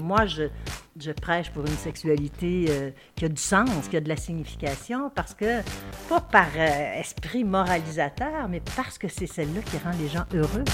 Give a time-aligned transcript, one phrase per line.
[0.00, 4.16] Moi, je, prêche pour une sexualité euh, qui a du sens, qui a de la
[4.16, 5.60] signification, parce que,
[6.08, 10.64] pas par euh, esprit moralisateur, mais parce que c'est celle-là qui rend les gens heureux.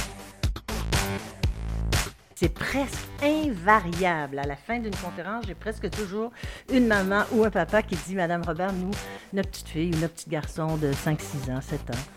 [2.39, 4.39] C'est presque invariable.
[4.39, 6.33] À la fin d'une conférence, j'ai presque toujours
[6.71, 8.91] une maman ou un papa qui dit Madame Robert, nous,
[9.33, 12.16] notre petite fille ou notre petit garçon de 5, 6 ans, 7 ans,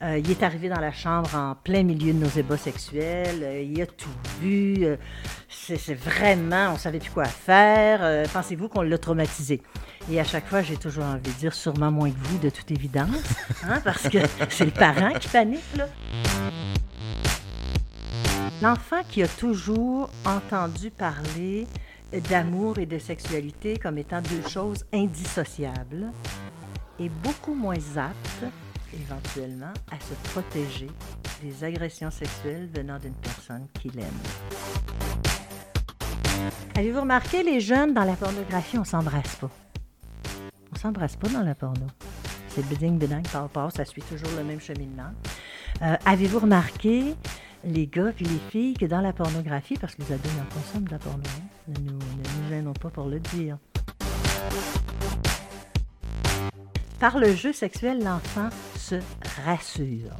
[0.00, 3.42] euh, il est arrivé dans la chambre en plein milieu de nos ébats sexuels.
[3.42, 4.08] Euh, il a tout
[4.40, 4.84] vu.
[4.84, 4.96] Euh,
[5.48, 8.28] c'est vraiment, on savait plus quoi faire.
[8.32, 9.60] Pensez-vous qu'on l'a traumatisé?
[10.10, 12.70] Et à chaque fois, j'ai toujours envie de dire, sûrement moins que vous, de toute
[12.70, 13.08] évidence,
[13.64, 15.86] hein, parce que c'est le parent qui panique, là.
[18.62, 21.66] L'enfant qui a toujours entendu parler
[22.30, 26.06] d'amour et de sexualité comme étant deux choses indissociables
[26.98, 28.52] est beaucoup moins apte
[28.94, 30.88] éventuellement à se protéger
[31.42, 34.06] des agressions sexuelles venant d'une personne qu'il aime.
[36.76, 39.50] Avez-vous remarqué, les jeunes, dans la pornographie, on s'embrasse pas?
[40.72, 41.86] On s'embrasse pas dans la porno.
[42.48, 45.10] C'est beding, beding, par pas, ça suit toujours le même cheminement.
[45.82, 47.14] Euh, Avez-vous remarqué,
[47.64, 50.84] les gars et les filles, que dans la pornographie, parce que les ados en consomment
[50.84, 53.58] de la porno, hein, nous, ne nous gênons pas pour le dire.
[57.00, 58.96] Par le jeu sexuel, l'enfant se
[59.44, 60.10] rassure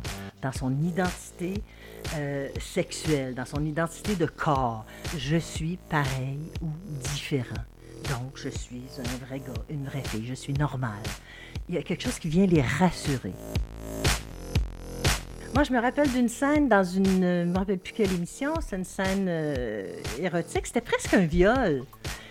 [0.41, 1.55] dans son identité
[2.15, 4.85] euh, sexuelle, dans son identité de corps.
[5.17, 6.69] Je suis pareil ou
[7.15, 7.65] différent.
[8.11, 11.03] Donc, je suis un vrai gars, une vraie fille, je suis normale.
[11.69, 13.35] Il y a quelque chose qui vient les rassurer.
[15.55, 17.05] Moi, je me rappelle d'une scène dans une.
[17.07, 20.69] Je ne me rappelle plus quelle émission, c'est une scène euh, érotique.
[20.69, 21.83] C'était presque un viol.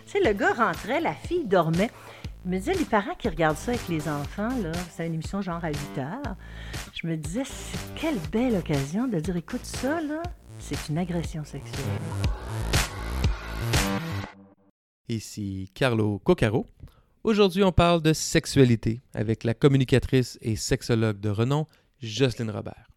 [0.06, 1.90] Tu sais, le gars rentrait, la fille dormait.
[2.48, 5.42] Je me disais, les parents qui regardent ça avec les enfants, là, c'est une émission
[5.42, 6.36] genre à 8 heures,
[6.94, 7.44] je me disais,
[7.98, 10.24] quelle belle occasion de dire, écoute ça, là,
[10.58, 11.84] c'est une agression sexuelle.
[15.10, 16.66] Ici Carlo Coccaro.
[17.26, 21.68] Aujourd'hui, on parle de sexualité avec la communicatrice et sexologue de renom,
[22.00, 22.88] Jocelyne Robert.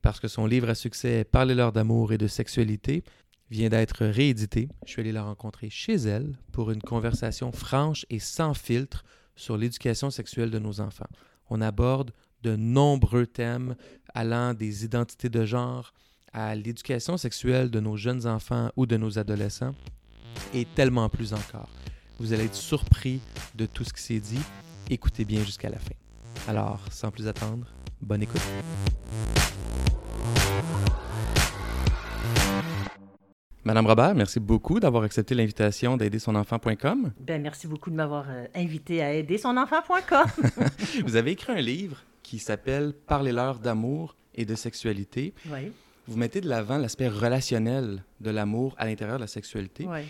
[0.00, 3.04] Parce que son livre à succès Parlez-leur d'amour et de sexualité
[3.52, 4.70] vient d'être réédité.
[4.86, 9.04] Je suis allé la rencontrer chez elle pour une conversation franche et sans filtre
[9.36, 11.08] sur l'éducation sexuelle de nos enfants.
[11.50, 13.76] On aborde de nombreux thèmes
[14.14, 15.92] allant des identités de genre
[16.32, 19.74] à l'éducation sexuelle de nos jeunes enfants ou de nos adolescents
[20.54, 21.68] et tellement plus encore.
[22.18, 23.20] Vous allez être surpris
[23.54, 24.40] de tout ce qui s'est dit.
[24.88, 25.94] Écoutez bien jusqu'à la fin.
[26.48, 27.66] Alors, sans plus attendre,
[28.00, 28.40] bonne écoute.
[33.64, 37.12] Madame Robert, merci beaucoup d'avoir accepté l'invitation d'aider son enfant.com.
[37.20, 40.26] Ben, merci beaucoup de m'avoir euh, invité à aider son enfant.com.
[41.06, 45.32] Vous avez écrit un livre qui s'appelle Parlez-leur d'amour et de sexualité.
[45.46, 45.70] Oui.
[46.08, 49.86] Vous mettez de l'avant l'aspect relationnel de l'amour à l'intérieur de la sexualité.
[49.88, 50.00] Oui.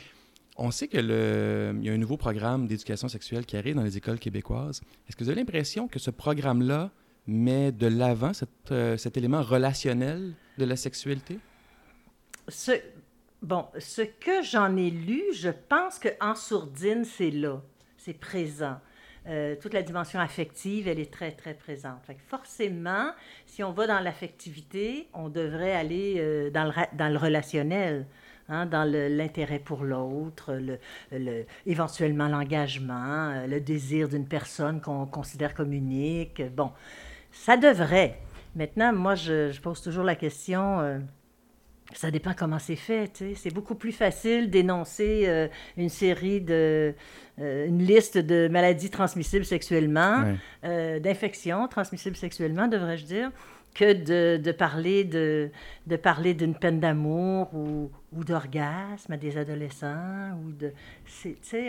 [0.56, 4.18] On sait qu'il y a un nouveau programme d'éducation sexuelle qui arrive dans les écoles
[4.18, 4.80] québécoises.
[5.08, 6.90] Est-ce que vous avez l'impression que ce programme-là
[7.26, 8.32] met de l'avant
[8.70, 11.38] euh, cet élément relationnel de la sexualité?
[12.48, 12.72] Ce,
[13.42, 17.60] Bon, ce que j'en ai lu, je pense qu'en sourdine, c'est là,
[17.96, 18.76] c'est présent.
[19.26, 22.04] Euh, toute la dimension affective, elle est très, très présente.
[22.06, 23.10] Fait forcément,
[23.46, 28.06] si on va dans l'affectivité, on devrait aller euh, dans, le, relationnel,
[28.48, 30.56] hein, dans l'intérêt pour l'autre,
[31.10, 36.42] le, éventuellement l'engagement, euh, le désir d'une personne qu'on considère comme unique.
[36.54, 36.70] Bon,
[37.32, 38.20] ça devrait.
[38.54, 41.00] Maintenant, moi, je pose toujours la question
[41.94, 43.22] ça dépend comment c'est fait.
[43.36, 46.94] C'est beaucoup plus facile d'énoncer euh, une série de.
[47.40, 50.22] Euh, une liste de maladies transmissibles sexuellement,
[50.64, 53.30] euh, d'infections transmissibles sexuellement, devrais-je dire,
[53.74, 55.50] que de, de parler de,
[55.86, 60.38] de parler d'une peine d'amour ou, ou d'orgasme à des adolescents.
[60.44, 60.72] Ou de,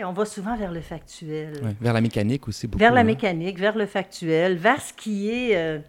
[0.04, 1.52] on va souvent vers le factuel.
[1.80, 2.78] vers la mécanique aussi beaucoup.
[2.78, 3.04] Vers la hein.
[3.04, 5.82] mécanique, vers le factuel, vers ce qui est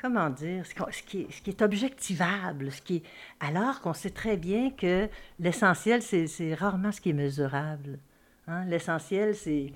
[0.00, 3.02] comment dire, ce qui, est, objectivable, ce qui est,
[3.40, 5.08] alors qu'on sait très bien que
[5.40, 7.98] l'essentiel, c'est rarement ce qui est mesurable.
[8.46, 8.64] Hein?
[8.66, 9.72] L'essentiel, c'est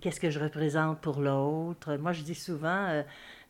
[0.00, 1.96] qu'est-ce que je représente pour l'autre.
[1.96, 3.02] Moi, je dis souvent, euh,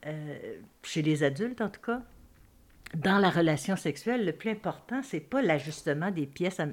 [0.06, 2.00] euh, chez les adultes en tout cas,
[2.94, 6.66] dans la relation sexuelle, le plus important, c'est pas l'ajustement des pièces, euh,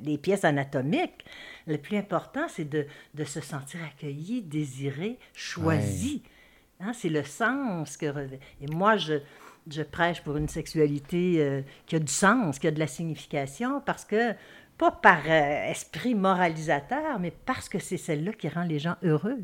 [0.00, 1.24] des pièces anatomiques.
[1.66, 2.86] Le plus important, c'est de,
[3.24, 6.22] se sentir accueilli, désiré, choisi.
[6.80, 8.40] Hein, c'est le sens que revêt.
[8.60, 9.14] Et moi, je,
[9.70, 13.80] je prêche pour une sexualité euh, qui a du sens, qui a de la signification,
[13.84, 14.32] parce que,
[14.78, 19.40] pas par euh, esprit moralisateur, mais parce que c'est celle-là qui rend les gens heureux.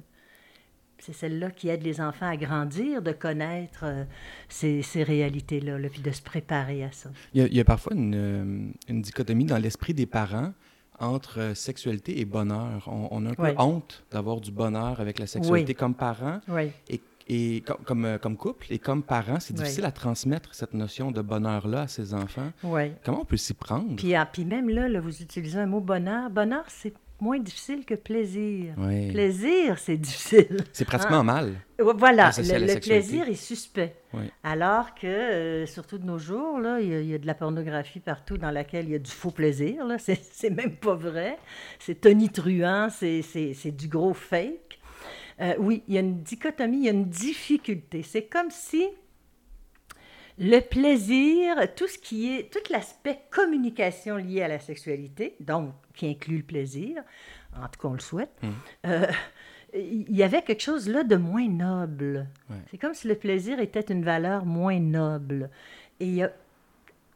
[0.98, 4.04] c'est celle-là qui aide les enfants à grandir, de connaître euh,
[4.48, 7.10] ces, ces réalités-là, là, puis de se préparer à ça.
[7.34, 10.52] Il y a, il y a parfois une, une dichotomie dans l'esprit des parents
[10.98, 12.88] entre sexualité et bonheur.
[12.90, 13.50] On, on a un peu Oui.
[13.58, 15.76] honte d'avoir du bonheur avec la sexualité Oui.
[15.76, 16.70] comme parents Oui.
[16.88, 19.40] et, et com- comme, euh, comme couple et comme parents.
[19.40, 19.60] C'est Oui.
[19.60, 22.52] difficile à transmettre cette notion de bonheur-là à ses enfants.
[22.62, 22.92] Oui.
[23.04, 23.96] Comment on peut s'y prendre?
[23.96, 26.30] Puis, ah, puis même là, là, vous utilisez un mot bonheur.
[26.30, 28.74] Bonheur, c'est moins difficile que plaisir.
[28.76, 29.10] Oui.
[29.10, 30.58] Plaisir, c'est difficile.
[30.72, 31.24] C'est pratiquement Ah.
[31.24, 31.54] mal.
[31.78, 33.96] Voilà, le, plaisir est suspect.
[34.14, 34.24] Oui.
[34.42, 37.34] Alors que, euh, surtout de nos jours, il y, a- il y a de la
[37.34, 39.84] pornographie partout dans laquelle il y a du faux plaisir.
[39.98, 41.38] C'est même pas vrai.
[41.78, 44.65] C'est tonitruant, c'est du gros fake.
[45.40, 48.02] Euh, oui, il y a une dichotomie, il y a une difficulté.
[48.02, 48.86] C'est comme si
[50.38, 56.08] le plaisir, tout ce qui est, tout l'aspect communication lié à la sexualité, donc qui
[56.08, 57.02] inclut le plaisir,
[57.54, 58.52] en tout cas on le souhaite, Mhm.
[58.86, 59.06] euh,
[59.74, 62.26] il y avait quelque chose là de moins noble.
[62.50, 62.56] Ouais.
[62.70, 65.50] C'est comme si le plaisir était une valeur moins noble.
[66.00, 66.32] Et il y a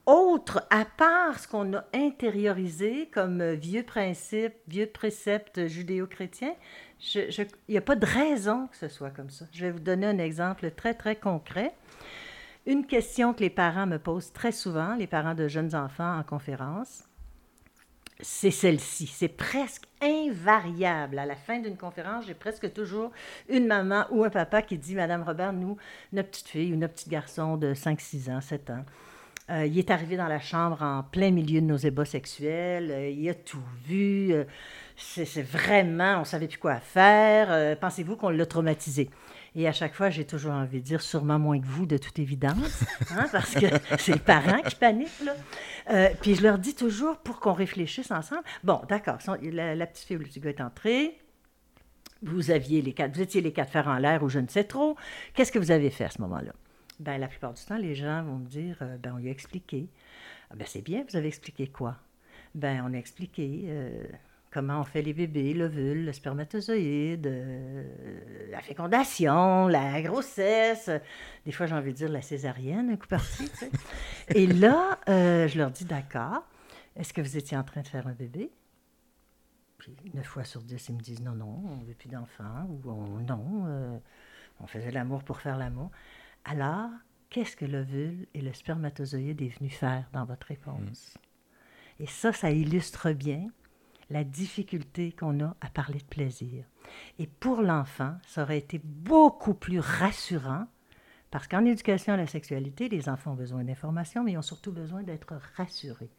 [0.06, 6.90] autre, à part ce qu'on a intériorisé comme vieux principes, vieux préceptes judéo-chrétiens, je- je-
[7.14, 9.47] il n'y a pas de raison que ce soit comme ça.
[9.52, 11.73] Je vais vous donner un exemple très, très concret.
[12.67, 16.23] Une question que les parents me posent très souvent, les parents de jeunes enfants en
[16.23, 17.05] conférence,
[18.20, 19.06] c'est celle-ci.
[19.06, 21.19] C'est presque invariable.
[21.19, 23.12] À la fin d'une conférence, j'ai presque toujours
[23.49, 25.79] une maman ou un papa qui dit Madame Robert, nous,
[26.12, 28.85] notre petite fille ou notre petit garçon de 5, 6 ans, 7 ans,
[29.50, 32.91] euh, il est arrivé dans la chambre en plein milieu de nos ébats sexuels.
[32.91, 34.32] euh, il a tout vu.
[34.32, 34.44] euh,
[35.00, 37.50] c'est vraiment, on ne savait plus quoi faire.
[37.50, 39.11] euh, Pensez-vous qu'on l'a traumatisé?
[39.56, 42.19] Et à chaque fois, j'ai toujours envie de dire sûrement moins que vous, de toute
[42.19, 43.67] évidence, hein, parce que
[43.99, 45.25] c'est les parents qui paniquent.
[45.25, 45.35] Là.
[45.91, 48.43] Euh, puis je leur dis toujours pour qu'on réfléchisse ensemble.
[48.62, 51.19] Bon, d'accord, la, la petite fille ou le petit gars est entré.
[52.23, 54.64] Vous aviez les quatre, vous étiez les quatre fers en l'air ou je ne sais
[54.64, 54.96] trop.
[55.35, 56.53] Qu'est-ce que vous avez fait à ce moment-là?
[57.00, 59.32] Ben, la plupart du temps, les gens vont me dire, euh, ben, on lui a
[59.32, 59.88] expliqué.
[60.50, 61.96] Ah, ben, c'est bien, vous avez expliqué quoi?
[62.55, 64.05] Ben, on a expliqué euh,
[64.50, 70.91] comment on fait les bébés, l'ovule, le spermatozoïde, euh, la fécondation, la grossesse.
[71.47, 73.70] Des fois, j'ai envie de dire la césarienne, un coup parti, tu sais.
[74.35, 76.43] Et là, euh, je leur dis, d'accord,
[76.97, 78.50] est-ce que vous étiez en train de faire un bébé?
[79.79, 82.69] Puis, neuf fois sur dix, ils me disent, non, non, on ne veut plus d'enfants,
[82.69, 83.99] ou on- non, euh,
[84.61, 85.91] on faisait l'amour pour faire l'amour.
[86.44, 86.91] Alors,
[87.31, 91.17] qu'est-ce que l'ovule et le spermatozoïde est venu faire dans votre réponse?
[91.99, 93.49] Et ça, ça illustre bien
[94.11, 96.65] la difficulté qu'on a à parler de plaisir.
[97.19, 100.67] Et pour l'enfant, ça aurait été beaucoup plus rassurant,
[101.31, 104.73] parce qu'en éducation à la sexualité, les enfants ont besoin d'informations, mais ils ont surtout
[104.73, 106.11] besoin d'être rassurés.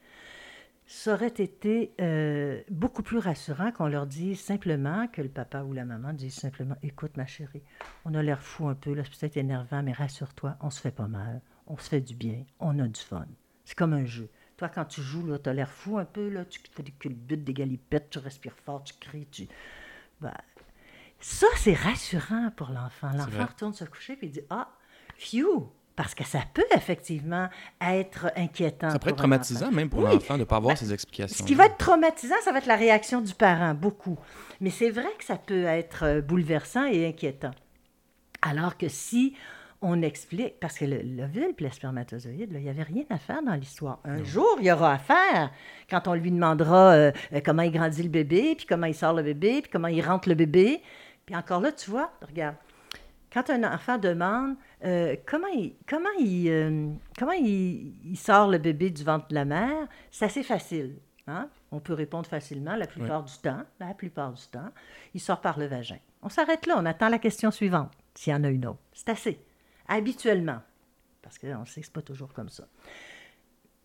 [0.88, 5.74] Ça aurait été euh, beaucoup plus rassurant qu'on leur dise simplement, que le papa ou
[5.74, 7.64] la maman dise simplement Écoute, ma chérie,
[8.04, 10.92] on a l'air fou un peu, là, c'est peut-être énervant, mais rassure-toi, on se fait
[10.92, 13.28] pas mal, on se fait du bien, on a du fun.
[13.64, 14.30] C'est comme un jeu.
[14.62, 17.44] Toi, quand tu joues, tu as l'air fou un peu, là, tu fais des culbutes,
[17.44, 19.48] des galipettes, tu respires fort, tu cries, tu.
[20.22, 20.36] Ben,
[21.20, 23.10] ça, c'est rassurant pour l'enfant.
[23.18, 24.70] L'enfant retourne se coucher et dit Ah,
[25.18, 25.68] phew!
[25.96, 27.50] Parce que ça peut effectivement
[27.82, 28.92] être inquiétant.
[28.92, 30.14] Ça pourrait être traumatisant même pour Oui.
[30.14, 31.40] l'enfant de ne pas avoir Ben, ces explications.
[31.40, 34.20] Ce qui va être traumatisant, ça va être la réaction du parent, beaucoup.
[34.60, 37.52] Mais c'est vrai que ça peut être euh, bouleversant et inquiétant.
[38.44, 39.36] Alors que si
[39.84, 43.42] on explique, parce que le- l'ovule et le spermatozoïde, il n'y avait rien à faire
[43.42, 44.00] dans l'histoire.
[44.06, 45.52] Un jour, il y aura à faire
[45.90, 49.14] quand on lui demandera euh, euh, comment il grandit le bébé, puis comment il sort
[49.14, 50.82] le bébé, puis comment il rentre le bébé.
[51.26, 52.56] Puis encore là, tu vois, regarde,
[53.34, 58.58] quand un enfant demande euh, comment il, comment il, euh, comment il, il sort le
[58.58, 60.96] bébé du ventre de la mère, c'est assez facile.
[61.28, 61.48] hein?
[61.72, 63.62] On peut répondre facilement la plupart du temps.
[63.80, 64.70] La plupart du temps,
[65.14, 65.98] il sort par le vagin.
[66.22, 68.80] On s'arrête là, on attend la question suivante, s'il y en a une autre.
[68.94, 69.40] C'est assez.
[69.88, 70.62] Habituellement.
[71.22, 72.68] Parce qu'on sait que ce pas toujours comme ça.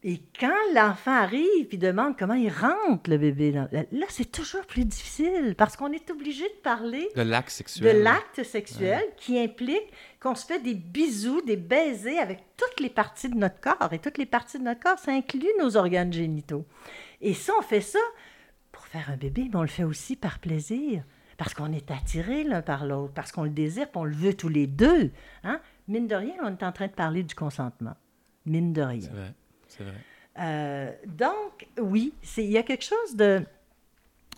[0.03, 4.65] Et quand l'enfant arrive et demande comment il rentre le bébé, dans- là, c'est toujours
[4.67, 8.03] plus difficile parce qu'on est obligé de parler De l'acte de sexuel.
[8.03, 13.29] l'acte sexuel qui implique qu'on se fait des bisous, des baisers avec toutes les parties
[13.31, 13.93] de notre corps.
[13.93, 16.65] Et toutes les parties de notre corps, ça inclut nos organes génitaux.
[17.21, 17.99] Et ça, on fait ça
[18.71, 21.03] pour faire un bébé, mais on le fait aussi par plaisir.
[21.37, 24.35] Parce qu'on est attiré l'un par l'autre, parce qu'on le désire, puis on le veut
[24.35, 25.11] tous les deux.
[25.43, 25.61] Hein?
[25.89, 27.95] Mine de rien, on est en train de parler du consentement.
[28.45, 29.01] Mine de rien.
[29.01, 29.35] C'est vrai.
[29.69, 29.95] C'est vrai.
[30.39, 33.43] Euh, donc, oui, il y a quelque chose de...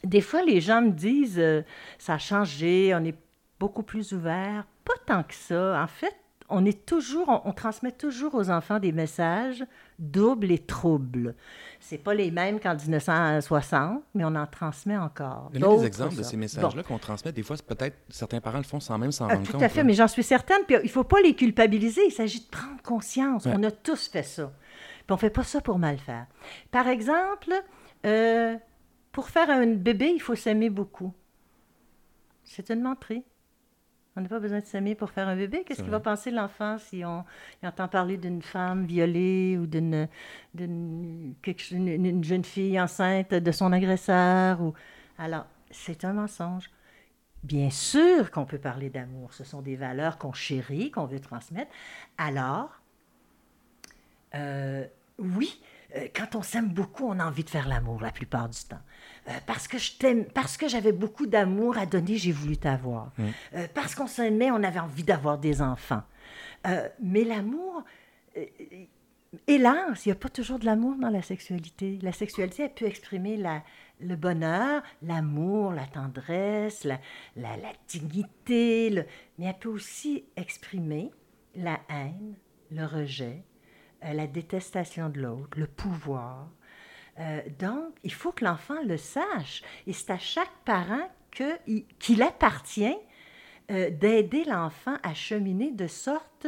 [0.04, 1.62] Des fois, les gens me disent, euh,
[1.98, 3.16] ça a changé, on est
[3.58, 4.64] beaucoup plus ouvert.
[4.84, 5.82] Pas tant que ça.
[5.82, 6.14] En fait,
[6.48, 9.64] on est toujours, on, on transmet toujours aux enfants des messages
[9.98, 11.34] doubles et troubles.
[11.80, 15.50] C'est pas les mêmes qu'en 1960, mais on en transmet encore.
[15.52, 17.32] Donnez des exemples de ces messages-là qu'on transmet.
[17.32, 19.62] Des fois, peut-être certains parents le font sans même s'en Ah, rendre tout compte.
[19.62, 19.84] à fait, là.
[19.84, 20.62] mais j'en suis certaine.
[20.66, 22.02] Puis il ne faut pas les culpabiliser.
[22.06, 23.44] Il s'agit de prendre conscience.
[23.46, 23.52] Ouais.
[23.56, 24.52] On a tous fait ça.
[24.98, 26.26] Puis on ne fait pas ça pour mal faire.
[26.70, 27.52] Par exemple,
[28.06, 28.56] euh,
[29.12, 31.12] pour faire un bébé, il faut s'aimer beaucoup.
[32.44, 33.24] C'est une menterie.
[34.18, 35.62] On n'a pas besoin de s'aimer pour faire un bébé.
[35.64, 37.24] Qu'est-ce qu'il va penser l'enfant si on
[37.62, 40.08] il entend parler d'une femme violée ou d'une
[40.58, 41.34] une-
[41.88, 44.74] une jeune fille enceinte de son agresseur ou
[45.18, 46.68] alors c'est un mensonge.
[47.44, 49.32] Bien sûr qu'on peut parler d'amour.
[49.34, 51.70] Ce sont des valeurs qu'on chérit, qu'on veut transmettre.
[52.16, 52.80] Alors,
[54.34, 54.84] euh,
[55.20, 55.60] oui,
[56.14, 58.80] quand on s'aime beaucoup, on a envie de faire l'amour la plupart du temps.
[59.28, 63.12] Euh, parce que je t'aime, parce que j'avais beaucoup d'amour à donner, j'ai voulu t'avoir.
[63.54, 66.02] Euh, parce qu'on s'aimait, on avait envie d'avoir des enfants.
[66.66, 67.84] Euh, mais l'amour,
[68.36, 68.44] euh,
[69.46, 71.98] hélas, il n'y a pas toujours de l'amour dans la sexualité.
[72.02, 73.62] La sexualité, elle peut exprimer la,
[74.00, 76.98] le bonheur, l'amour, la tendresse, la,
[77.36, 79.04] la, la dignité, le-
[79.38, 81.10] mais elle peut aussi exprimer
[81.54, 82.34] la haine,
[82.70, 83.47] le rejet, euh,
[84.02, 86.48] la détestation de l'autre, le pouvoir.
[87.18, 89.62] Euh, donc, il faut que l'enfant le sache.
[89.86, 92.96] Et c'est à chaque parent qu'il appartient
[93.70, 96.46] euh, d'aider l'enfant à cheminer de sorte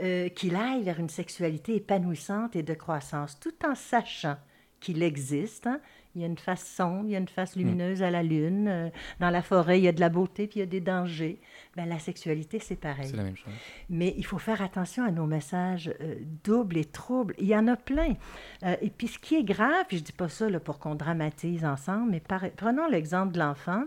[0.00, 4.36] euh, qu'il aille vers une sexualité épanouissante et de croissance, tout en sachant
[4.80, 5.66] qu'il existe.
[5.66, 5.80] hein.
[6.18, 8.66] Il y a une face sombre, il y a une face lumineuse à la lune.
[8.68, 10.80] euh, dans la forêt, il y a de la beauté, puis il y a des
[10.80, 11.40] dangers.
[11.76, 13.08] Ben, la sexualité, c'est pareil.
[13.08, 13.52] C'est la même chose.
[13.88, 17.34] Mais il faut faire attention à nos messages euh, doubles et troubles.
[17.38, 18.14] Il y en a plein.
[18.64, 20.78] Euh, et puis ce qui est grave, puis je ne dis pas ça là, pour
[20.78, 23.84] qu'on dramatise ensemble, mais par- prenons l'exemple de l'enfant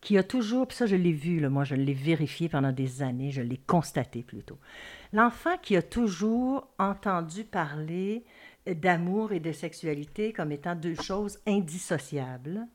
[0.00, 3.02] qui a toujours, puis ça je l'ai vu, là, moi je l'ai vérifié pendant des
[3.02, 4.58] années, je l'ai constaté plutôt.
[5.12, 8.24] L'enfant qui a toujours entendu parler
[8.74, 12.66] d'amour et de sexualité comme étant deux choses indissociables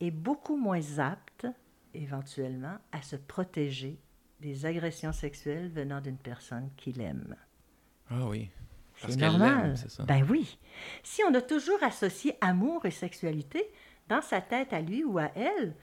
[0.00, 1.46] est beaucoup moins apte,
[1.94, 3.98] éventuellement, à se protéger
[4.40, 7.34] des agressions sexuelles venant d'une personne qu'il aime.
[8.10, 8.50] Ah oui.
[8.96, 9.76] C'est normal.
[9.76, 10.04] ça.
[10.04, 10.58] Ben oui.
[11.02, 13.64] Si on a toujours associé amour et sexualité
[14.08, 15.74] dans sa tête à lui ou à elle,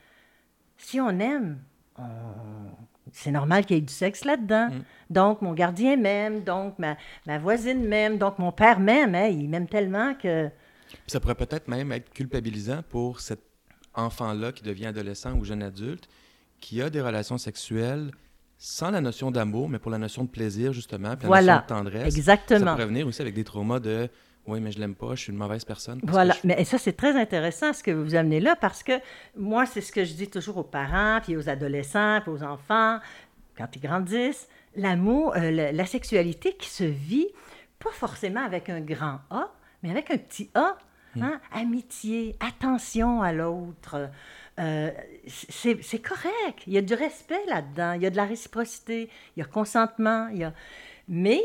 [0.78, 1.62] si on aime,
[1.98, 2.04] on-
[3.12, 4.70] c'est normal qu'il y ait du sexe là-dedans.
[4.70, 4.82] Mm.
[5.10, 6.98] Donc, mon gardien m'aime, donc ma,
[7.28, 9.16] ma voisine m'aime, donc mon père m'aime.
[9.16, 10.48] hein, il m'aime tellement que...
[10.90, 13.42] Puis ça pourrait peut-être même être culpabilisant pour cet
[13.94, 16.08] enfant-là qui devient adolescent ou jeune adulte,
[16.60, 18.12] qui a des relations sexuelles
[18.58, 21.54] sans la notion d'amour, mais pour la notion de plaisir, justement, puis la Voilà.
[21.56, 22.14] notion de tendresse.
[22.14, 22.72] Ça Exactement.
[22.72, 24.10] pourrait venir aussi avec des traumas de
[24.48, 26.00] «Oui, mais je l'aime pas, je suis une mauvaise personne.
[26.00, 28.84] parce que Voilà, je- mais ça c'est très intéressant ce que vous amenez là parce
[28.84, 28.94] que
[29.36, 33.00] moi c'est ce que je dis toujours aux parents, puis aux adolescents, puis aux enfants
[33.58, 37.28] quand ils grandissent, l'amour, euh, la, la sexualité qui se vit
[37.80, 39.50] pas forcément avec un grand A,
[39.82, 40.78] mais avec un petit A,
[41.22, 41.40] hein?
[41.54, 44.10] amitié, attention à l'autre.
[44.60, 44.92] euh,
[45.28, 46.64] c'est c'est correct.
[46.68, 49.46] Il y a du respect là-dedans, il y a de la réciprocité, il y a
[49.46, 50.54] consentement, il y a...
[51.08, 51.42] Mais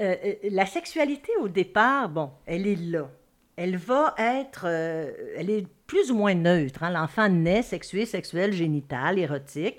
[0.00, 3.10] euh, euh, la sexualité, au départ, bon, elle est là.
[3.56, 6.82] Elle va être, euh, elle est plus ou moins neutre.
[6.84, 6.90] hein.
[6.90, 9.76] L'enfant naît sexué, sexuel, génital, érotique,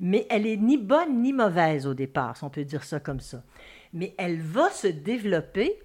[0.00, 3.20] mais elle est ni bonne ni mauvaise au départ, si on peut dire ça comme
[3.20, 3.42] ça.
[3.92, 5.78] Mais elle va se développer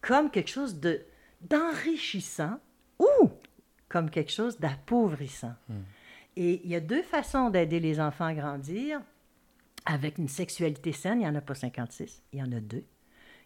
[0.00, 1.02] comme quelque chose de
[1.40, 2.58] d'enrichissant
[2.98, 3.30] ou
[3.88, 5.54] comme quelque chose d'appauvrissant.
[6.36, 9.00] Et il y a deux façons d'aider les enfants à grandir.
[9.86, 12.84] Avec une sexualité saine, il n'y en a pas 56, il y en a deux.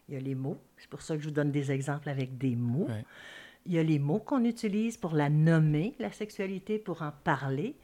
[0.09, 2.37] Il y a les mots, c'est pour ça que je vous donne des exemples avec
[2.39, 2.87] des mots.
[2.89, 3.05] Ouais.
[3.67, 7.77] Il y a les mots qu'on utilise pour la nommer, la sexualité, pour en parler.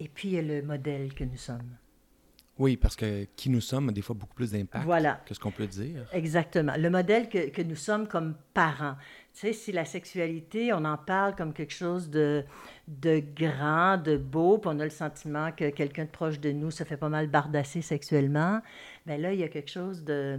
[0.00, 1.76] Et puis, il y a le modèle que nous sommes.
[2.58, 5.20] Oui, parce que qui nous sommes a des fois beaucoup plus d'impact Voilà.
[5.26, 6.08] que ce qu'on peut dire.
[6.12, 6.74] Exactement.
[6.76, 8.94] Le modèle que, que nous sommes comme parents.
[9.32, 12.44] Tu sais, si la sexualité, on en parle comme quelque chose de,
[12.86, 16.70] de grand, de beau, puis on a le sentiment que quelqu'un de proche de nous
[16.70, 18.60] se fait pas mal bardasser sexuellement,
[19.04, 20.38] bien là, il y a quelque chose de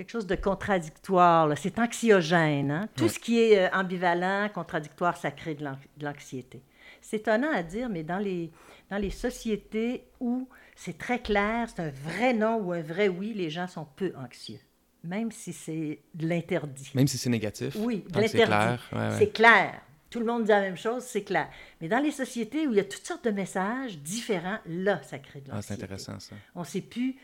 [0.00, 1.50] quelque chose de contradictoire.
[1.58, 2.70] C'est anxiogène.
[2.70, 2.88] hein.
[2.96, 6.62] Tout ce qui est euh, ambivalent, contradictoire, ça crée de l'an- de l'anxiété.
[7.02, 8.50] C'est étonnant à dire, mais dans les,
[8.90, 13.34] dans les sociétés où c'est très clair, c'est un vrai non ou un vrai oui,
[13.34, 14.58] les gens sont peu anxieux,
[15.04, 16.90] même si c'est de l'interdit.
[16.94, 17.76] Même si c'est négatif.
[17.78, 18.46] Oui, de que c'est l'interdit.
[18.46, 18.88] clair.
[18.92, 19.18] ouais, ouais.
[19.18, 19.80] C'est clair.
[20.08, 21.48] Tout le monde dit la même chose, c'est clair.
[21.80, 25.18] Mais dans les sociétés où il y a toutes sortes de messages différents, là, ça
[25.20, 25.82] crée de Ah, c'est l'anxiété.
[25.84, 26.34] intéressant, ça.
[26.56, 27.14] On ne sait plus.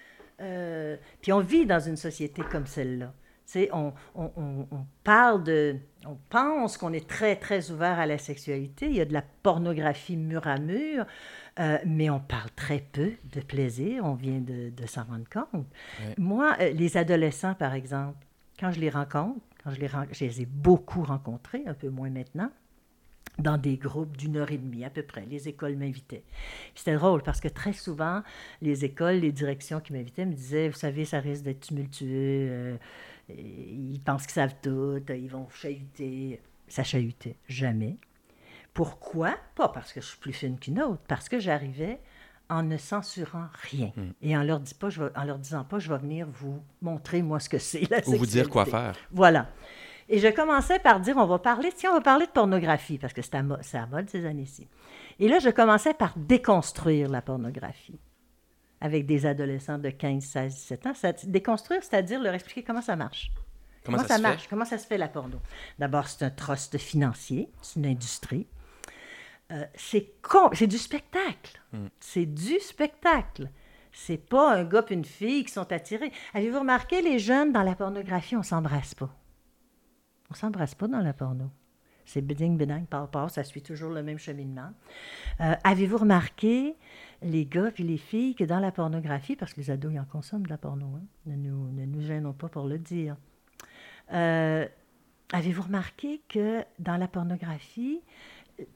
[0.40, 3.12] Euh, puis on vit dans une société comme celle-là.
[3.72, 5.76] on, on, on, on parle de...
[6.04, 8.86] On pense qu'on est très, très ouvert à la sexualité.
[8.86, 11.04] Il y a de la pornographie mur à mur,
[11.58, 14.04] euh, mais on parle très peu de plaisir.
[14.04, 15.66] On vient de, de s'en rendre compte.
[16.00, 16.14] Ouais.
[16.16, 18.18] Moi, euh, les adolescents, par exemple,
[18.60, 22.10] quand je les rencontre, quand je les, je les ai beaucoup rencontrés, un peu moins
[22.10, 22.50] maintenant,
[23.38, 25.26] dans des groupes d'une heure et demie à peu près.
[25.26, 26.24] Les écoles m'invitaient.
[26.74, 28.22] C'était drôle parce que très souvent,
[28.62, 32.76] les écoles, les directions qui m'invitaient me disaient, vous savez, ça risque d'être tumultueux, euh,
[33.28, 36.40] ils pensent qu'ils savent tout, ils vont chahuter.
[36.68, 37.96] Ça chahutait jamais.
[38.72, 39.36] Pourquoi?
[39.54, 41.98] Pas parce que je suis plus fine qu'une autre, parce que j'arrivais
[42.48, 44.10] en ne censurant rien Hmm.
[44.22, 46.62] et en leur, dis pas, je vais- en leur disant pas, je vais venir vous
[46.80, 48.96] montrer moi ce que c'est Ou vous dire quoi faire.
[49.10, 49.48] Voilà.
[50.08, 53.12] Et je commençais par dire, on va parler, tiens, on va parler de pornographie, parce
[53.12, 54.68] que c'est à, mo- c'est à mode ces années-ci.
[55.18, 57.98] Et là, je commençais par déconstruire la pornographie
[58.80, 60.94] avec des adolescents de 15, 16, 17 ans.
[60.94, 63.32] Ça- déconstruire, c'est-à-dire leur expliquer comment ça marche.
[63.84, 64.42] Comment, ça, se marche?
[64.42, 64.48] fait?
[64.48, 65.38] Comment ça se fait la porno?
[65.78, 68.46] D'abord, c'est un trust financier, c'est une industrie.
[69.52, 71.60] Euh, c'est con, c'est du spectacle.
[71.72, 71.86] Mm.
[72.00, 73.48] C'est du spectacle.
[73.92, 76.12] C'est pas un gars et une fille qui sont attirés.
[76.34, 79.08] Avez-vous remarqué, les jeunes, dans la pornographie, on s'embrasse pas?
[80.30, 81.50] On s'embrasse pas dans la porno.
[82.04, 84.70] C'est biding, biding, par par, ça suit toujours le même cheminement.
[85.40, 86.76] Euh, Avez-vous remarqué,
[87.20, 90.04] les gars et les filles, que dans la pornographie, parce que les ados, ils en
[90.04, 93.16] consomment de la porno, hein, ne, nous, ne gênons pas pour le dire.
[94.12, 94.66] Euh,
[95.32, 98.00] Avez-vous remarqué que dans la pornographie,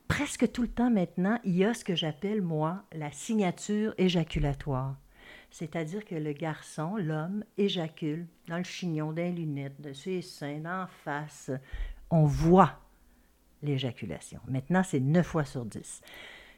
[0.08, 4.96] presque tout le temps maintenant, il y a ce que j'appelle, moi, la signature éjaculatoire?
[5.50, 10.58] C'est-à-dire que le garçon, l'homme, éjacule dans le chignon, dans les lunettes, de ses seins,
[10.58, 11.50] d'en face.
[12.10, 12.78] On voit
[13.62, 14.40] l'éjaculation.
[14.48, 16.00] Maintenant, c'est 9 fois sur 10.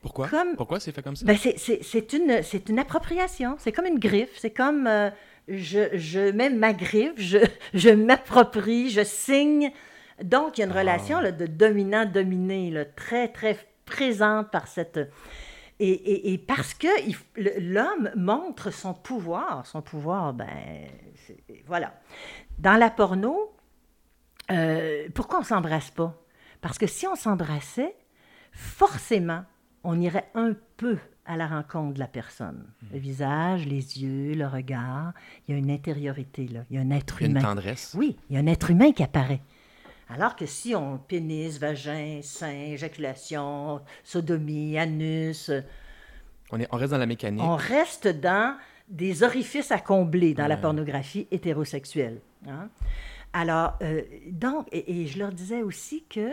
[0.02, 0.28] Pourquoi?
[0.28, 1.24] Comme- Pourquoi c'est fait comme ça?
[1.24, 3.56] Ben, c'est- c'est c'est une, c'est une appropriation.
[3.58, 4.36] C'est comme une griffe.
[4.36, 5.10] C'est comme euh,
[5.48, 7.38] je, je mets ma griffe, je,
[7.74, 9.70] je m'approprie, je signe.
[10.22, 10.80] Donc, il y a une Ah.
[10.80, 13.56] relation là, de dominant-dominé, là, très, très
[13.86, 15.00] présente par cette.
[15.84, 17.16] Et, et- et parce que il
[17.72, 20.86] l'homme montre son pouvoir, son pouvoir, ben,
[21.66, 21.92] voilà.
[22.58, 23.52] Dans la porno,
[24.50, 26.14] euh, pourquoi on s'embrasse pas?
[26.60, 27.96] Parce que si on s'embrassait,
[28.52, 29.44] forcément,
[29.82, 32.64] on irait un peu à la rencontre de la personne.
[32.92, 35.12] Le visage, les yeux, le regard,
[35.48, 36.60] il y a une intériorité, là.
[36.70, 37.48] Il y a un être Il y a une humain.
[37.48, 37.94] tendresse.
[37.98, 39.40] Oui, il y a un être humain qui apparaît.
[40.14, 45.50] Alors que si on pénis, vagin, sein, éjaculation, sodomie, anus,
[46.50, 47.42] On, est, on reste dans la mécanique.
[47.42, 48.56] on reste dans
[48.88, 52.20] des orifices à combler dans la pornographie hétérosexuelle.
[52.46, 52.68] hein.
[53.32, 56.32] Alors, euh, donc, et, et je leur disais aussi que,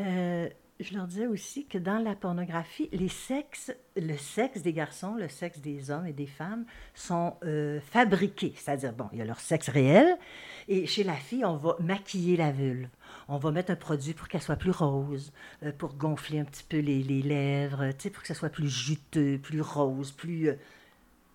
[0.00, 0.48] euh,
[0.80, 5.28] je leur disais aussi que dans la pornographie, les sexes, le sexe des garçons, le
[5.28, 8.54] sexe des hommes et des femmes sont euh, fabriqués.
[8.56, 10.18] C'est-à-dire, bon, il y a leur sexe réel,
[10.66, 12.88] et chez la fille, on va maquiller la vulve.
[13.28, 15.32] On va mettre un produit pour qu'elle soit plus rose,
[15.62, 19.38] euh, pour gonfler un petit peu les, les lèvres, pour que ça soit plus juteux,
[19.38, 20.56] plus rose, plus, euh,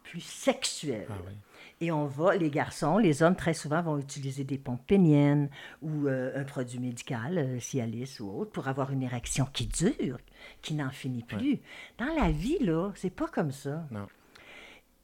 [0.03, 1.07] plus sexuel.
[1.09, 1.33] Ah oui.
[1.81, 5.49] Et on va, les garçons, les hommes très souvent vont utiliser des pompes péniennes
[5.81, 10.17] ou euh, un produit médical, euh, Cialis ou autre, pour avoir une érection qui dure,
[10.61, 11.59] qui n'en finit plus.
[11.97, 13.85] Dans la vie, là, c'est pas comme ça.
[13.91, 14.07] Non.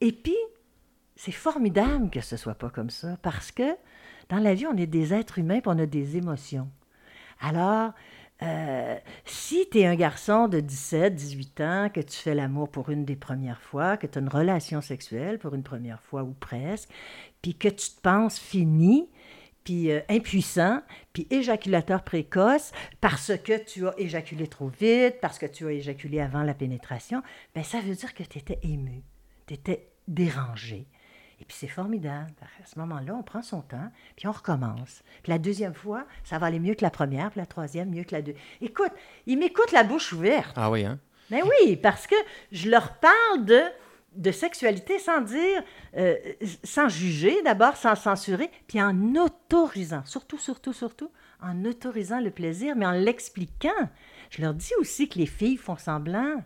[0.02, 0.36] Et puis,
[1.16, 3.78] c'est formidable que ce soit pas comme ça, parce que
[4.28, 6.70] dans la vie, on est des êtres humains, puis on a des émotions.
[7.40, 7.94] Alors,
[8.42, 12.90] euh, si tu es un garçon de 17, 18 ans, que tu fais l'amour pour
[12.90, 16.34] une des premières fois, que tu as une relation sexuelle pour une première fois ou
[16.34, 16.90] presque,
[17.42, 19.10] puis que tu te penses fini,
[19.64, 20.82] puis euh, impuissant,
[21.14, 26.20] puis éjaculateur précoce, parce que tu as éjaculé trop vite, parce que tu as éjaculé
[26.20, 27.24] avant la pénétration,
[27.56, 29.02] ben ça veut dire que tu étais ému,
[29.48, 30.88] tu étais dérangé.
[31.42, 32.32] Et puis c'est formidable.
[32.42, 35.04] À ce moment-là, on prend son temps, puis on recommence.
[35.24, 38.04] Puis la deuxième fois, ça va aller mieux que la première, puis la troisième, mieux
[38.04, 38.36] que la deux.
[38.62, 38.92] Écoute,
[39.26, 40.54] ils m'écoutent la bouche ouverte.
[40.56, 41.00] Ah oui, hein?
[41.30, 42.16] Mais oui, parce que
[42.52, 43.62] je leur parle de,
[44.16, 45.64] de sexualité sans dire,
[45.98, 46.16] euh,
[46.64, 51.10] sans juger d'abord, sans censurer, puis en autorisant, surtout, surtout, surtout,
[51.42, 53.70] en autorisant le plaisir, mais en l'expliquant.
[54.30, 56.44] Je leur dis aussi que les filles font semblant.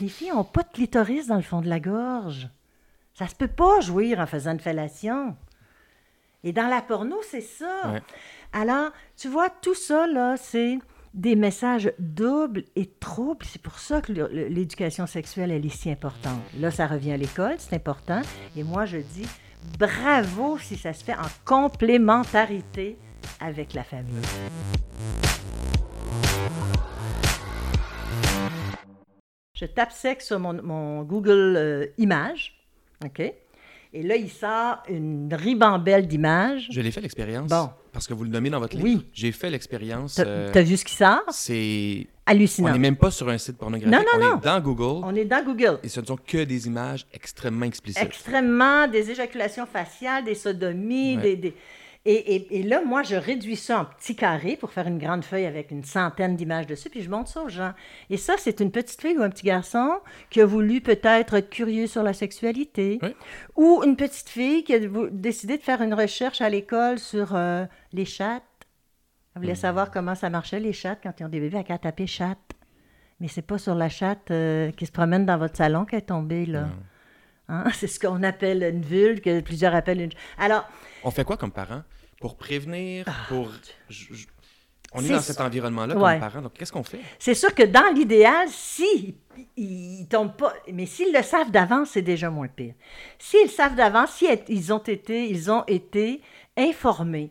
[0.00, 2.48] Les filles n'ont pas de clitoris dans le fond de la gorge.
[3.20, 5.36] Ça se peut pas jouir en faisant une fellation.
[6.42, 7.92] Et dans la porno, c'est ça.
[7.92, 8.00] Ouais.
[8.54, 10.78] Alors, tu vois, tout ça, là, c'est
[11.12, 13.44] des messages doubles et troubles.
[13.44, 16.40] C'est pour ça que l'éducation sexuelle, elle est si importante.
[16.58, 18.22] Là, ça revient à l'école, c'est important.
[18.56, 19.28] Et moi, je dis
[19.78, 22.96] bravo si ça se fait en complémentarité
[23.38, 24.24] avec la famille.
[29.52, 32.59] Je tape sexe sur mon, mon Google euh, Images,
[33.04, 33.20] OK?
[33.92, 36.68] Et là, il sort une ribambelle d'images.
[36.70, 37.50] Je l'ai fait l'expérience.
[37.50, 37.70] Bon.
[37.92, 38.86] Parce que vous le nommez dans votre livre.
[38.88, 39.06] Oui.
[39.12, 40.14] J'ai fait l'expérience.
[40.14, 41.22] T'as euh, vu ce qui sort?
[41.30, 42.06] c'est.
[42.24, 42.68] Hallucinant.
[42.68, 43.92] On n'est même pas sur un site pornographique.
[43.92, 44.38] Non, non, on non.
[44.40, 45.80] est dans Google On est dans Google.
[45.82, 48.00] et ce ne sont que des images extrêmement explicites.
[48.00, 51.22] Extrêmement, des éjaculations faciales, des sodomies, Ouais.
[51.22, 51.36] des...
[51.36, 51.54] des-
[52.06, 55.22] Et, et- et là, moi, je réduis ça en petits carrés pour faire une grande
[55.22, 57.72] feuille avec une centaine d'images dessus, puis je montre ça aux gens.
[58.08, 59.90] Et ça, c'est une petite fille ou un petit garçon
[60.30, 63.14] qui a voulu peut-être être curieux sur la sexualité, Ouais.
[63.56, 64.78] ou une petite fille qui a
[65.10, 68.44] décidé de faire une recherche à l'école sur euh, les chattes.
[69.36, 72.06] Elle voulait savoir comment ça marchait, les chattes, quand ils ont des bébés, à taper
[72.06, 72.38] chatte.
[73.20, 76.02] Mais c'est pas sur la chatte euh, qui se promène dans votre salon qu'elle est
[76.02, 76.66] tombée, là.
[77.50, 77.64] Hein?
[77.74, 80.10] C'est ce qu'on appelle une vulve, que plusieurs appellent une...
[80.38, 80.64] Alors,
[81.04, 81.82] On fait quoi comme parents?
[82.20, 83.50] Pour prévenir, pour.
[83.88, 84.26] je- je-
[84.92, 86.12] On est, Ah, dans cet environnement-là Ouais.
[86.12, 86.42] comme parents.
[86.42, 87.00] Donc, qu'est-ce qu'on fait?
[87.18, 89.14] c'est sûr que dans l'idéal, si
[89.56, 92.74] ils, tombent pas, mais s'ils le savent d'avance, c'est déjà moins pire.
[93.18, 96.20] S'ils le savent d'avance, si ils ont été, ils ont été
[96.56, 97.30] informés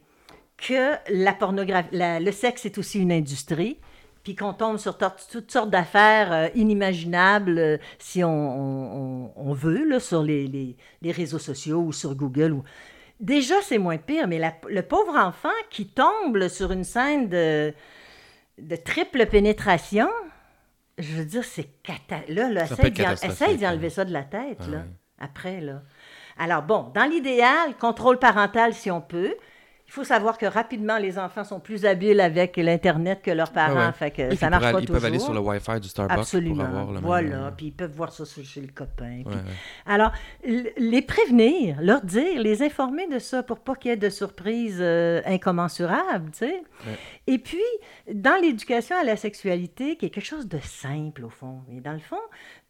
[0.58, 3.78] que la pornographie, la- le sexe est aussi une industrie,
[4.24, 9.54] puis qu'on tombe sur toutes sortes d'affaires euh, inimaginables euh, si on, on- on- on
[9.54, 12.52] veut, là, sur les, les- les réseaux sociaux ou sur Google.
[12.54, 12.64] Ou...
[13.20, 17.74] Déjà, c'est moins pire, mais la- le pauvre enfant qui tombe sur une scène de,
[18.58, 20.10] de triple pénétration,
[20.98, 22.18] je veux dire, c'est cata...
[22.28, 23.72] Là, essaye d'y en- catastrophique, essaye d'y hein.
[23.72, 24.84] enlever ça de la tête, Ah là,
[25.20, 25.82] après, là.
[26.38, 29.36] Alors, bon, dans l'idéal, contrôle parental si on peut.
[29.90, 33.74] Il faut savoir que rapidement, les enfants sont plus habiles avec l'Internet que leurs parents,
[33.76, 33.92] Ah ouais.
[33.94, 35.02] fait que Oui, ça ils marche pas aller- Ils toujours.
[35.02, 36.56] peuvent aller sur le Wi-Fi du Starbucks Absolument.
[36.58, 39.24] pour avoir le même- voilà, puis ils peuvent voir ça chez le copain.
[39.26, 39.42] puis- Ouais, ouais.
[39.88, 40.12] Alors,
[40.78, 44.78] les prévenir, leur dire, les informer de ça pour pas qu'il y ait de surprises
[44.80, 46.62] euh, incommensurables, tu sais.
[47.26, 47.58] Et puis,
[48.14, 51.94] dans l'éducation à la sexualité, qui est quelque chose de simple au fond, mais dans
[51.94, 52.16] le fond,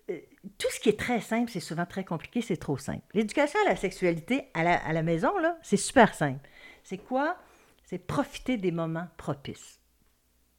[0.10, 0.18] euh,
[0.58, 3.02] tout ce qui est très simple, c'est souvent très compliqué, c'est trop simple.
[3.14, 6.40] L'éducation à la sexualité à la, à la maison, là, c'est super simple.
[6.84, 7.38] C'est quoi?
[7.84, 9.80] C'est profiter des moments propices.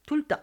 [0.05, 0.41] Tout le temps.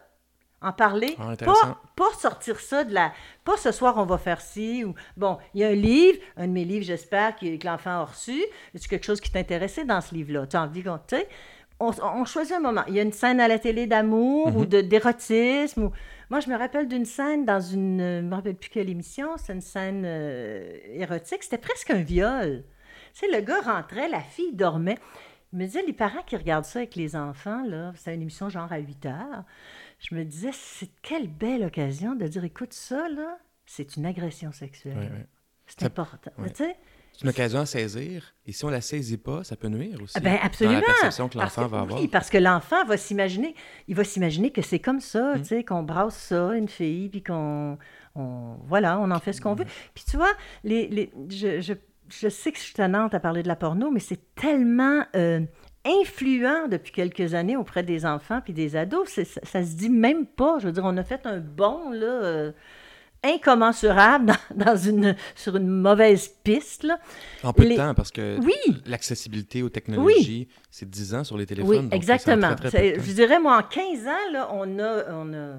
[0.60, 3.12] En parler, Ah, pas, pas sortir ça de la...
[3.44, 4.92] Pas ce soir, on va faire ci, ou...
[5.16, 8.04] Bon, il y a un livre, un de mes livres, j'espère, que, que l'enfant a
[8.06, 8.42] reçu.
[8.74, 10.48] Est-ce quelque chose qui t'intéressait dans ce livre-là?
[10.48, 10.98] Tu as envie qu'on...
[11.78, 12.82] On, on choisit un moment.
[12.88, 15.84] Il y a une scène à la télé d'amour ou de, d'érotisme.
[15.84, 15.92] Ou...
[16.28, 18.00] Moi, je me rappelle d'une scène dans une...
[18.00, 19.36] Je ne me rappelle plus quelle émission.
[19.36, 21.44] C'est une scène euh, érotique.
[21.44, 22.64] C'était presque un viol.
[23.14, 24.98] Tu sais, le gars rentrait, la fille dormait.
[25.52, 28.48] Je me disais, les parents qui regardent ça avec les enfants, là, c'est une émission
[28.50, 29.44] genre à 8 heures,
[29.98, 34.52] je me disais, c'est quelle belle occasion de dire, écoute, ça, là, c'est une agression
[34.52, 34.96] sexuelle.
[34.98, 35.26] Ouais, ouais.
[35.66, 36.30] C'est Ça- important.
[36.38, 36.50] ouais.
[36.50, 36.76] Tu sais?
[37.12, 38.32] C'est une occasion à saisir.
[38.46, 40.14] Et si on la saisit pas, ça peut nuire aussi.
[40.16, 40.76] Ah Ben absolument.
[40.76, 42.10] Dans la perception que l'enfant va oui, avoir.
[42.12, 43.56] parce que l'enfant va s'imaginer,
[43.88, 45.38] il va s'imaginer que c'est comme ça, Mm.
[45.40, 47.76] tu sais, qu'on brasse ça, une fille, puis qu'on,
[48.14, 49.64] on- voilà, on en fait ce qu'on veut.
[49.94, 50.30] Puis tu vois,
[50.62, 51.72] les, les- je, je,
[52.10, 55.40] je sais que je suis tannante à parler de la porno, mais c'est tellement euh,
[55.84, 60.26] influent depuis quelques années auprès des enfants puis des ados, ça, ça se dit même
[60.26, 60.58] pas.
[60.60, 62.06] Je veux dire, on a fait un bond là.
[62.06, 62.52] euh,
[63.24, 66.84] incommensurable dans, dans une, sur une mauvaise piste.
[66.84, 66.98] Là.
[67.42, 68.54] En peu les- de temps, parce que Oui,
[68.86, 71.70] l'accessibilité aux technologies, c'est 10 ans sur les téléphones.
[71.70, 72.54] Oui, donc exactement.
[72.54, 72.94] très, très.
[73.00, 75.58] Je dirais, moi, en 15 ans, là, on, a, on, a,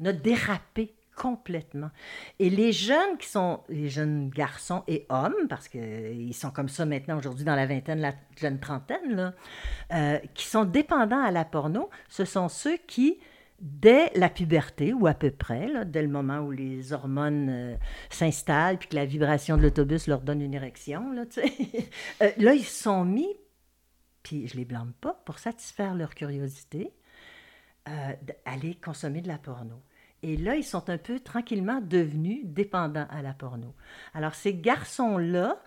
[0.00, 1.90] on a dérapé complètement.
[2.38, 6.86] Et les jeunes qui sont, les jeunes garçons et hommes, parce qu'ils sont comme ça
[6.86, 9.34] maintenant aujourd'hui dans la vingtaine, la jeune trentaine, là,
[9.92, 13.18] euh, qui sont dépendants à la porno, ce sont ceux qui,
[13.58, 17.76] dès la puberté, ou à peu près, là, dès le moment où les hormones euh,
[18.10, 21.24] s'installent, puis que la vibration de l'autobus leur donne une érection, là,
[22.22, 23.28] euh, là, ils sont mis
[24.22, 26.92] puis je les blâme pas, pour satisfaire leur curiosité,
[27.86, 29.82] d'aller consommer de la porno.
[30.22, 33.74] Et là, ils sont un peu tranquillement devenus dépendants à la porno.
[34.14, 35.62] Alors, ces garçons-là,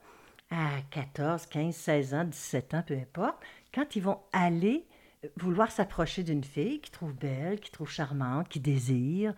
[0.49, 3.37] à 14, 15, 16 ans, 17 ans, peu importe,
[3.73, 4.85] quand ils vont aller
[5.23, 9.35] euh, vouloir s'approcher d'une fille qu'ils trouvent belle, qu'ils trouvent charmante, qu'ils désirent,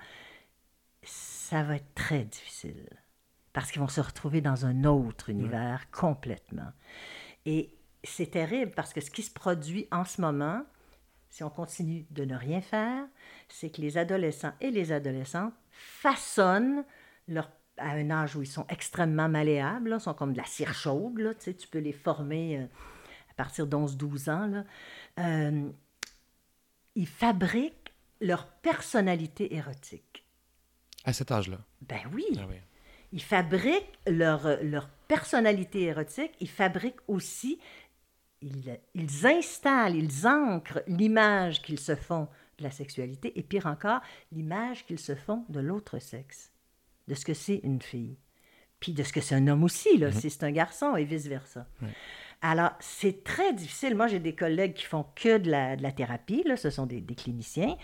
[1.03, 2.89] ça va être très difficile.
[3.51, 6.71] Parce qu'ils vont se retrouver dans un autre univers complètement.
[7.45, 10.63] Et c'est terrible parce que ce qui se produit en ce moment,
[11.29, 13.05] si on continue de ne rien faire,
[13.53, 16.83] c'est que les adolescents et les adolescentes façonnent
[17.27, 20.73] leur à un âge où ils sont extrêmement malléables, là, sont comme de la cire
[20.75, 22.65] chaude, là, tu, sais, tu peux les former euh,
[23.31, 24.45] à partir d'11-12 ans.
[24.45, 24.63] Là.
[25.19, 25.69] Euh,
[26.95, 30.23] ils fabriquent leur personnalité érotique.
[31.03, 31.57] À cet âge-là?
[31.81, 32.57] Ben oui, Ah oui.
[33.11, 37.59] ils fabriquent leur, leur personnalité érotique, ils fabriquent aussi,
[38.41, 44.01] ils, ils installent, ils ancrent l'image qu'ils se font de la sexualité et pire encore,
[44.31, 46.51] l'image qu'ils se font de l'autre sexe,
[47.07, 48.17] de ce que c'est une fille.
[48.79, 50.13] puis de ce que c'est un homme aussi, là, Mhm.
[50.13, 51.65] si c'est un garçon, et vice-versa.
[52.41, 53.95] Alors, c'est très difficile.
[53.95, 56.85] Moi, j'ai des collègues qui font que de la, de la thérapie, là, ce sont
[56.85, 57.77] des, des cliniciens,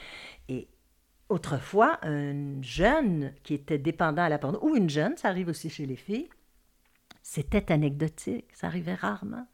[0.50, 0.68] et
[1.30, 5.70] autrefois, un jeune qui était dépendant à la porno, ou une jeune, ça arrive aussi
[5.70, 6.28] chez les filles,
[7.22, 9.48] c'était anecdotique, ça arrivait rarement.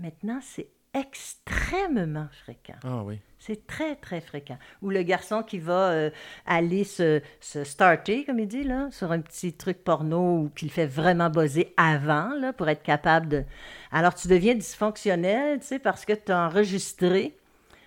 [0.00, 2.78] Maintenant, c'est extrêmement fréquent.
[2.84, 3.18] Ah oui.
[3.38, 4.58] C'est très, très fréquent.
[4.82, 6.10] Ou le garçon qui va euh,
[6.46, 10.70] aller se, se starter, comme il dit, là, sur un petit truc porno ou qu'il
[10.70, 13.44] fait vraiment buzzer avant, là, pour être capable de...
[13.90, 17.36] Alors, tu deviens dysfonctionnel, tu sais, parce que tu as enregistré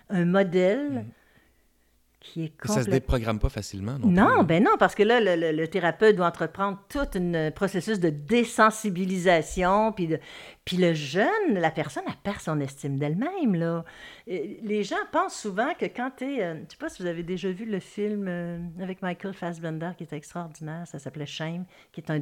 [0.09, 1.05] un modèle
[2.33, 4.45] qui est Et Ça se déprogramme pas facilement non, Non, plus.
[4.47, 8.09] ben non, parce que là, le, le- le thérapeute doit entreprendre tout un processus de
[8.89, 10.19] désensibilisation, puis, de,
[10.65, 13.85] puis le jeune, la personne, elle perd son estime d'elle-même, là.
[14.29, 16.37] Euh, Les gens pensent souvent que quand tu es...
[16.39, 20.03] je sais pas si vous avez déjà vu le film euh, avec Michael Fassbender, qui
[20.03, 22.21] est extraordinaire, ça s'appelait Shame, qui est un,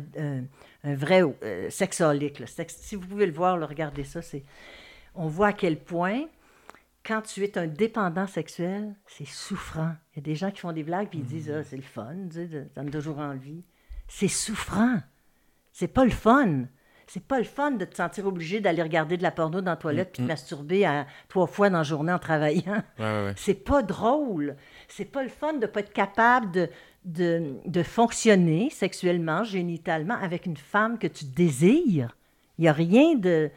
[0.83, 2.39] vrai euh, sexaholique.
[2.39, 2.45] là.
[2.67, 4.43] Si vous pouvez le voir, là, regardez ça, c'est...
[5.15, 6.23] On voit à quel point
[7.05, 9.93] quand tu es un dépendant sexuel, c'est souffrant.
[10.13, 11.81] Il y a des gens qui font des blagues puis ils disent Ah, c'est le
[11.81, 13.63] fun, tu sais, ça donne toujours envie.
[14.07, 14.99] C'est souffrant.
[15.71, 16.63] C'est pas le fun.
[17.07, 19.77] C'est pas le fun de te sentir obligé d'aller regarder de la porno dans la
[19.77, 22.81] toilette puis de masturber à, trois fois dans la journée en travaillant.
[22.97, 23.33] Ouais, ouais.
[23.35, 24.55] C'est pas drôle.
[24.87, 26.69] C'est pas le fun de pas être capable de,
[27.03, 32.15] de, de fonctionner sexuellement, génitalement avec une femme que tu désires.
[32.57, 33.51] Il n'y a rien de,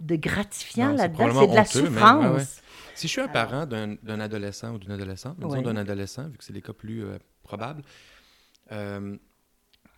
[0.00, 1.40] de gratifiant là-dedans.
[1.40, 1.66] C'est de la même.
[1.66, 2.36] souffrance.
[2.36, 2.62] Ouais.
[2.98, 5.62] Si je suis un parent d'un adolescent ou d'une adolescente, disons Oui.
[5.62, 7.82] d'un adolescent, vu que c'est les cas plus euh, probables,
[8.72, 9.16] euh,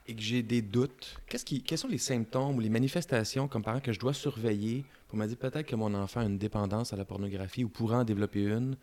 [0.06, 3.62] et que j'ai des doutes, qu'est-ce qui, quels sont les symptômes ou les manifestations comme
[3.62, 6.92] parent que je dois surveiller pour me dire peut-être que mon enfant a une dépendance
[6.92, 8.76] à la pornographie ou pourrait en développer une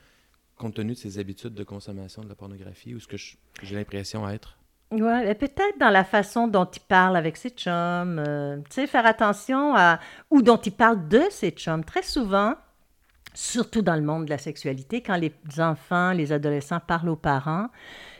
[0.56, 4.27] compte tenu de ses habitudes de consommation de la pornographie ou ce que j'ai l'impression
[4.27, 4.58] être?
[4.89, 9.06] Ouais, peut-être dans la façon dont il parle avec ses chums, euh, tu sais, faire
[9.06, 9.99] attention à...
[10.32, 11.84] ou dont il parle de ses chums.
[11.84, 12.56] Très souvent,
[13.38, 17.67] surtout dans le monde de la sexualité, quand les enfants, les adolescents parlent aux parents,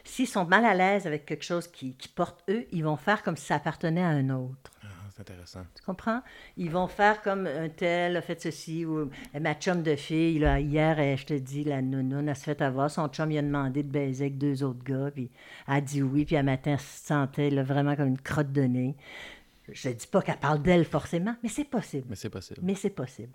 [0.04, 3.24] s'ils sont mal à l'aise avec quelque chose qui, qui porte eux, ils vont faire
[3.24, 4.70] comme si ça appartenait à un autre.
[4.84, 5.62] Ah, c'est intéressant.
[5.74, 6.22] Tu comprends?
[6.56, 10.38] Ils vont faire comme un tel a fait ceci ou euh, ma chum de fille,
[10.38, 12.88] là, hier, elle, je te dis, la nounoune, elle se fait avoir.
[12.88, 15.32] Son chum, il a demandé de baiser avec deux autres gars, puis
[15.66, 18.52] elle a dit oui, puis un matin, elle se sentait là, vraiment comme une crotte
[18.52, 18.94] de nez.
[19.72, 22.06] Je ne dis pas qu'elle parle d'elle forcément, mais c'est possible.
[22.08, 22.60] Mais c'est possible.
[22.62, 23.32] Mais c'est possible.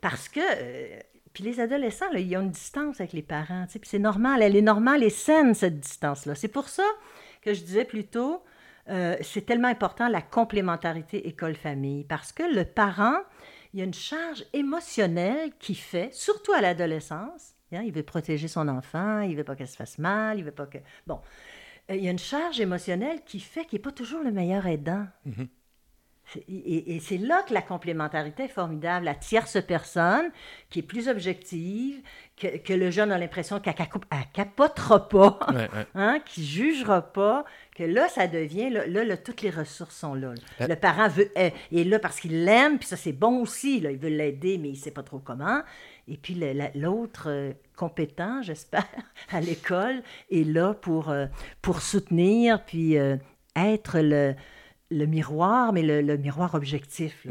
[0.00, 1.00] Parce que, euh,
[1.32, 4.56] puis les adolescents, là, ils ont une distance avec les parents, puis c'est normal, elle
[4.56, 6.34] est normale et saine, cette distance-là.
[6.34, 6.84] C'est pour ça
[7.42, 8.42] que je disais plus tôt,
[8.88, 13.18] euh, c'est tellement important la complémentarité école-famille, parce que le parent,
[13.74, 18.48] il y a une charge émotionnelle qui fait, surtout à l'adolescence, hein, il veut protéger
[18.48, 20.78] son enfant, il veut pas qu'elle se fasse mal, il veut pas que...
[21.06, 21.20] Bon,
[21.90, 24.66] Euh, il y a une charge émotionnelle qui fait qu'il n'est pas toujours le meilleur
[24.66, 25.06] aidant.
[25.24, 25.48] C'est-
[26.48, 29.06] Et, et c'est là que la complémentarité est formidable.
[29.06, 30.30] La tierce personne
[30.70, 32.02] qui est plus objective,
[32.36, 35.86] que, que le jeune a l'impression qu'elle ne capotera pas, Ouais, ouais.
[35.94, 40.14] hein, qui jugera pas, que là, ça devient, là, là, là, toutes les ressources sont
[40.14, 40.34] là.
[40.60, 43.80] Le parent veut, est, est là parce qu'il l'aime, puis ça, c'est bon aussi.
[43.80, 45.62] Là, il veut l'aider, mais il ne sait pas trop comment.
[46.06, 46.38] Et puis
[46.74, 48.86] l'autre euh, compétent, j'espère,
[49.30, 51.26] à l'école, est là pour, euh,
[51.62, 53.16] pour soutenir, puis euh,
[53.56, 54.34] être le,
[54.90, 57.26] le miroir, mais le, le miroir objectif.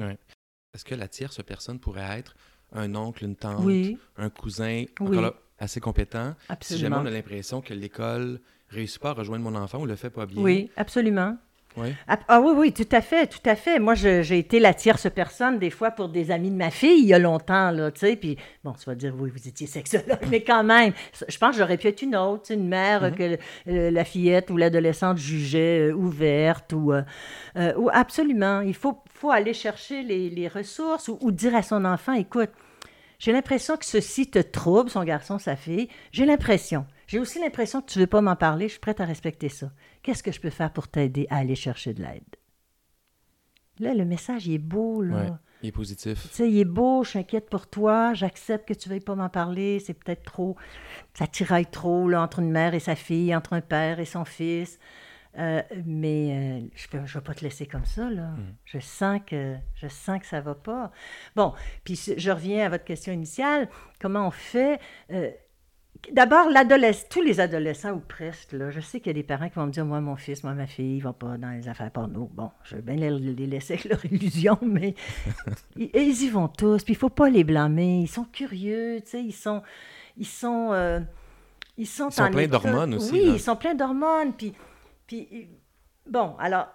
[0.73, 2.35] Est-ce que la tierce personne pourrait être
[2.71, 5.17] un oncle, une tante, Oui, un cousin, Oui.
[5.17, 6.97] là, assez compétent, si jamais absolument.
[7.01, 8.39] on a l'impression que l'école
[8.69, 10.43] réussit pas à rejoindre mon enfant ou le fait pas bien?
[10.43, 11.37] Oui, absolument.
[11.77, 11.93] Ouais.
[12.07, 13.79] Ah, ah oui, oui, tout à fait, tout à fait.
[13.79, 17.07] Moi, j'ai été la tierce personne des fois pour des amis de ma fille il
[17.07, 20.19] y a longtemps, là, tu sais, puis bon, tu vas dire, oui, vous étiez sexologue,
[20.29, 20.93] mais quand même,
[21.27, 23.37] je pense que j'aurais pu être une autre, une mère euh, que
[23.69, 27.01] euh, la fillette ou l'adolescente jugeait euh, ouverte ou, euh,
[27.57, 31.61] euh, ou absolument, il faut, faut aller chercher les, les ressources ou, ou dire à
[31.61, 32.49] son enfant, écoute,
[33.19, 35.89] j'ai l'impression que ceci te trouble, son garçon, sa fille.
[36.11, 36.85] J'ai l'impression.
[37.07, 38.67] J'ai aussi l'impression que tu ne veux pas m'en parler.
[38.67, 39.71] Je suis prête à respecter ça.
[40.03, 42.35] Qu'est-ce que je peux faire pour t'aider à aller chercher de l'aide?
[43.79, 45.15] Là, le message, il est beau, là.
[45.15, 45.31] Ouais.
[45.63, 46.21] Il est positif.
[46.23, 49.03] Tu sais, il est beau, je suis inquiète pour toi, j'accepte que tu ne veuilles
[49.03, 50.55] pas m'en parler, c'est peut-être trop,
[51.15, 54.23] ça tiraille trop, là, entre une mère et sa fille, entre un père et son
[54.23, 54.77] fils.
[55.37, 58.31] Euh, mais euh, je ne vais pas te laisser comme ça, là.
[58.65, 60.91] Je, sens que, je sens que ça va pas.
[61.35, 63.69] Bon, puis je reviens à votre question initiale.
[63.99, 64.79] Comment on fait?
[65.11, 65.31] Euh,
[66.11, 69.49] D'abord, l'adolescent, tous les adolescents ou presque, là, je sais qu'il y a des parents
[69.49, 71.67] qui vont me dire Moi, mon fils, moi, ma fille, ils vont pas dans les
[71.67, 72.29] affaires porno.
[72.33, 74.95] Bon, je vais bien les, les laisser avec leur illusion, mais
[75.75, 76.83] ils, ils y vont tous.
[76.83, 78.01] Puis il faut pas les blâmer.
[78.01, 79.61] Ils sont curieux, tu sais, ils sont.
[80.17, 80.69] Ils sont.
[80.73, 80.99] euh,
[81.77, 83.33] ils sont, Ils sont pleins d'hormones aussi, Oui, là.
[83.33, 84.33] ils sont pleins d'hormones.
[84.33, 84.53] Puis,
[85.05, 85.47] puis,
[86.09, 86.67] bon, alors,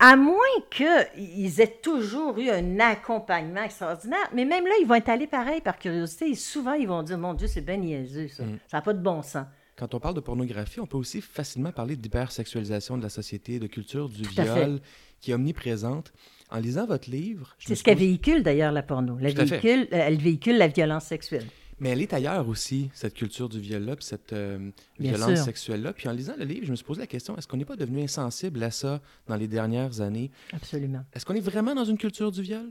[0.00, 0.36] À moins
[0.70, 4.30] qu'ils aient toujours eu un accompagnement extraordinaire.
[4.32, 6.30] Mais même là, ils vont être allés pareil par curiosité.
[6.30, 8.44] Et souvent, ils vont dire Mon Dieu, c'est bien niaiseux, ça.
[8.44, 8.58] Mm.
[8.68, 9.46] Ça n'a pas de bon sens.
[9.76, 13.68] Quand on parle de pornographie, on peut aussi facilement parler d'hypersexualisation de la société, de
[13.68, 14.80] culture du Tout viol
[15.20, 16.12] qui est omniprésente.
[16.50, 19.18] En lisant votre livre, C'est ce qu'elle véhicule d'ailleurs, la porno.
[19.20, 21.46] La véhicule, euh, elle véhicule la violence sexuelle.
[21.80, 25.92] Mais elle est ailleurs aussi, cette culture du viol-là, puis cette euh, violence sexuelle-là.
[25.92, 27.76] Puis en lisant le livre, je me suis posé la question, est-ce qu'on n'est pas
[27.76, 30.30] devenu insensible à ça dans les dernières années?
[30.52, 31.04] Absolument.
[31.12, 32.70] Est-ce qu'on est vraiment dans une culture du viol?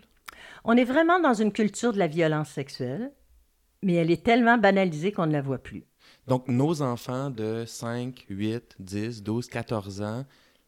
[0.63, 3.11] On est vraiment dans une culture de la violence sexuelle,
[3.81, 5.85] mais elle est tellement banalisée qu'on ne la voit plus.
[6.27, 10.25] Donc, nos enfants de 5, 8, 10, 12, 14 ans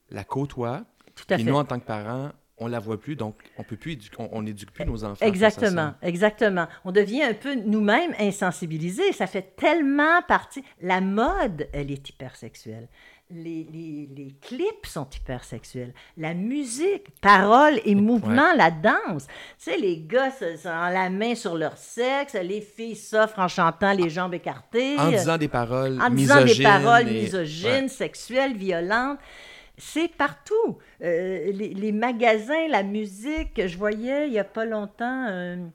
[0.09, 0.85] la côtoient.
[1.15, 1.43] Tout à Et fait.
[1.43, 4.29] nous, en tant que parents, on la voit plus, donc on peut plus édu- on,
[4.31, 5.25] on éduque plus nos enfants.
[5.25, 6.67] Exactement, exactement.
[6.85, 9.11] On devient un peu nous-mêmes insensibilisés.
[9.13, 10.63] Ça fait tellement partie.
[10.81, 12.87] La mode, elle est hypersexuelle.
[13.31, 15.93] Les, les, les clips sont hypersexuels.
[16.17, 19.27] La musique, paroles et mouvements, la danse.
[19.27, 23.47] Tu sais, les gars se- ont la main sur leur sexe, les filles s'offrent en
[23.47, 24.97] chantant les jambes écartées.
[24.97, 27.87] En disant des paroles en disant des misogynes paroles et- misogynes, Ouais.
[27.87, 29.19] sexuelles, violentes.
[29.79, 30.77] C'est partout.
[31.01, 33.65] Euh, les, magasins, la musique.
[33.65, 35.65] Je voyais il n'y a pas longtemps euh,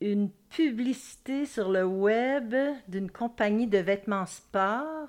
[0.00, 2.54] une publicité sur le web
[2.88, 5.08] d'une compagnie de vêtements sport.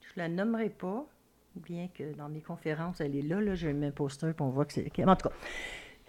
[0.00, 1.06] Je la nommerai pas,
[1.54, 3.40] bien que dans mes conférences, elle est là.
[3.40, 4.90] là J'ai mis un poster puis on voit que c'est.
[5.06, 5.34] En tout cas,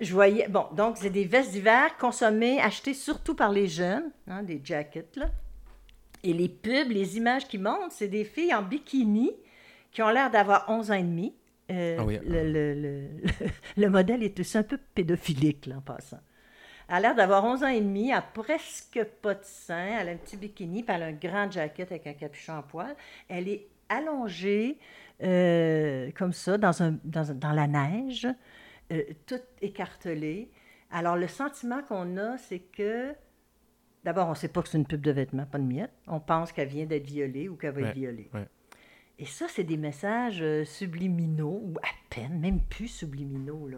[0.01, 0.47] je voyais.
[0.47, 5.19] Bon, donc, c'est des vestes d'hiver consommées, achetées surtout par les jeunes, hein, des jackets.
[6.23, 9.31] Et les pubs, les images qui montent, c'est des filles en bikini
[9.93, 11.35] qui ont l'air d'avoir 11 ans et demi.
[11.71, 12.19] Euh, Ah oui.
[12.25, 13.07] le, le- le-
[13.77, 16.19] le modèle est aussi un peu pédophilique, là, en passant.
[16.89, 20.09] Elle a l'air d'avoir 11 ans et demi, elle a presque pas de sein, elle
[20.09, 22.93] a un petit bikini, puis elle a un grand jacket avec un capuchon en poil.
[23.29, 24.77] Elle est allongée
[25.23, 28.27] euh, comme ça, dans, un, dans, la neige,
[28.91, 30.51] euh, toute écartelée.
[30.91, 33.13] Alors, le sentiment qu'on a, c'est que,
[34.03, 35.93] d'abord, on ne sait pas que c'est une pub de vêtements, pas de miettes.
[36.07, 38.29] On pense qu'elle vient d'être violée ou qu'elle va Ouais, être violée.
[38.33, 38.45] ouais.
[39.19, 43.67] Et ça, c'est des messages euh, subliminaux, ou à peine, même plus subliminaux.
[43.67, 43.77] Là.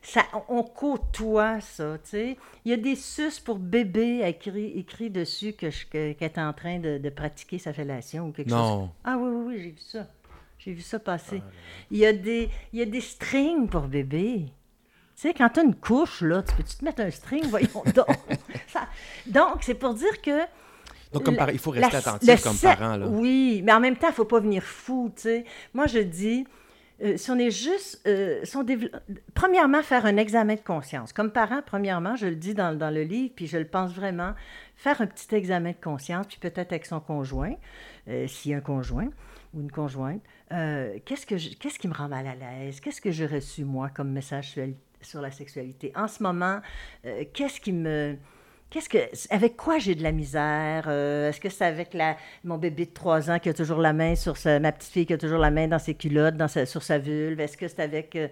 [0.00, 2.36] Ça, on, on côtoie ça, tu sais.
[2.64, 6.78] Il y a des sus pour bébé écrit, écrit dessus que qu'elle est en train
[6.78, 8.58] de, de pratiquer sa fellation ou quelque chose.
[8.58, 8.90] Non.
[9.04, 10.06] Ah oui, oui, oui, j'ai vu ça.
[10.58, 11.42] J'ai vu ça passer.
[11.90, 14.46] il, y a des, il y a des strings pour bébé.
[15.16, 17.44] Tu sais, quand tu as une couche, là, tu peux-tu te mettre un string?
[17.48, 18.06] Voyons donc?
[18.68, 18.88] Ça-
[19.26, 20.40] donc, c'est pour dire que
[21.18, 22.96] Donc, comme la- par- il faut rester attentif comme parent.
[22.96, 23.06] Là.
[23.08, 25.44] Oui, mais en même temps, il ne faut pas venir fou, tu sais.
[25.74, 26.46] Moi, je dis,
[27.02, 28.00] euh, si on est juste...
[28.06, 28.90] euh, si on dévelop-
[29.34, 31.12] Premièrement, faire un examen de conscience.
[31.12, 34.32] Comme parent, premièrement, je le dis dans, dans le livre, puis je le pense vraiment,
[34.76, 37.54] faire un petit examen de conscience, puis peut-être avec son conjoint,
[38.08, 39.08] euh, s'il y a un conjoint
[39.54, 40.22] ou une conjointe.
[40.52, 42.80] Euh, qu'est-ce, que je- qu'est-ce qui me rend mal à l'aise?
[42.80, 44.54] Qu'est-ce que j'ai reçu, moi, comme message
[45.02, 45.92] sur- la sexualité?
[45.94, 46.60] En ce moment,
[47.34, 48.16] qu'est-ce qui me...
[48.68, 48.98] Qu'est-ce que,
[49.30, 50.84] avec quoi j'ai de la misère?
[50.88, 53.92] Euh, est-ce que c'est avec la, mon bébé de 3 ans qui a toujours la
[53.92, 56.48] main sur sa, ma petite fille qui a toujours la main dans ses culottes, dans
[56.48, 57.38] sa- sur sa vulve?
[57.40, 58.26] Est-ce que c'est avec, euh,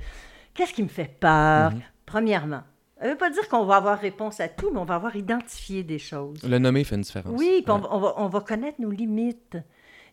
[0.53, 1.73] qu'est-ce qui me fait peur?
[2.05, 2.63] Premièrement,
[2.99, 5.15] ça ne veut pas dire qu'on va avoir réponse à tout, mais on va avoir
[5.15, 6.43] identifié des choses.
[6.43, 7.33] Le nommer fait une différence.
[7.39, 7.81] Oui, puis on, Ouais.
[7.83, 9.57] va- on va, on va connaître nos limites.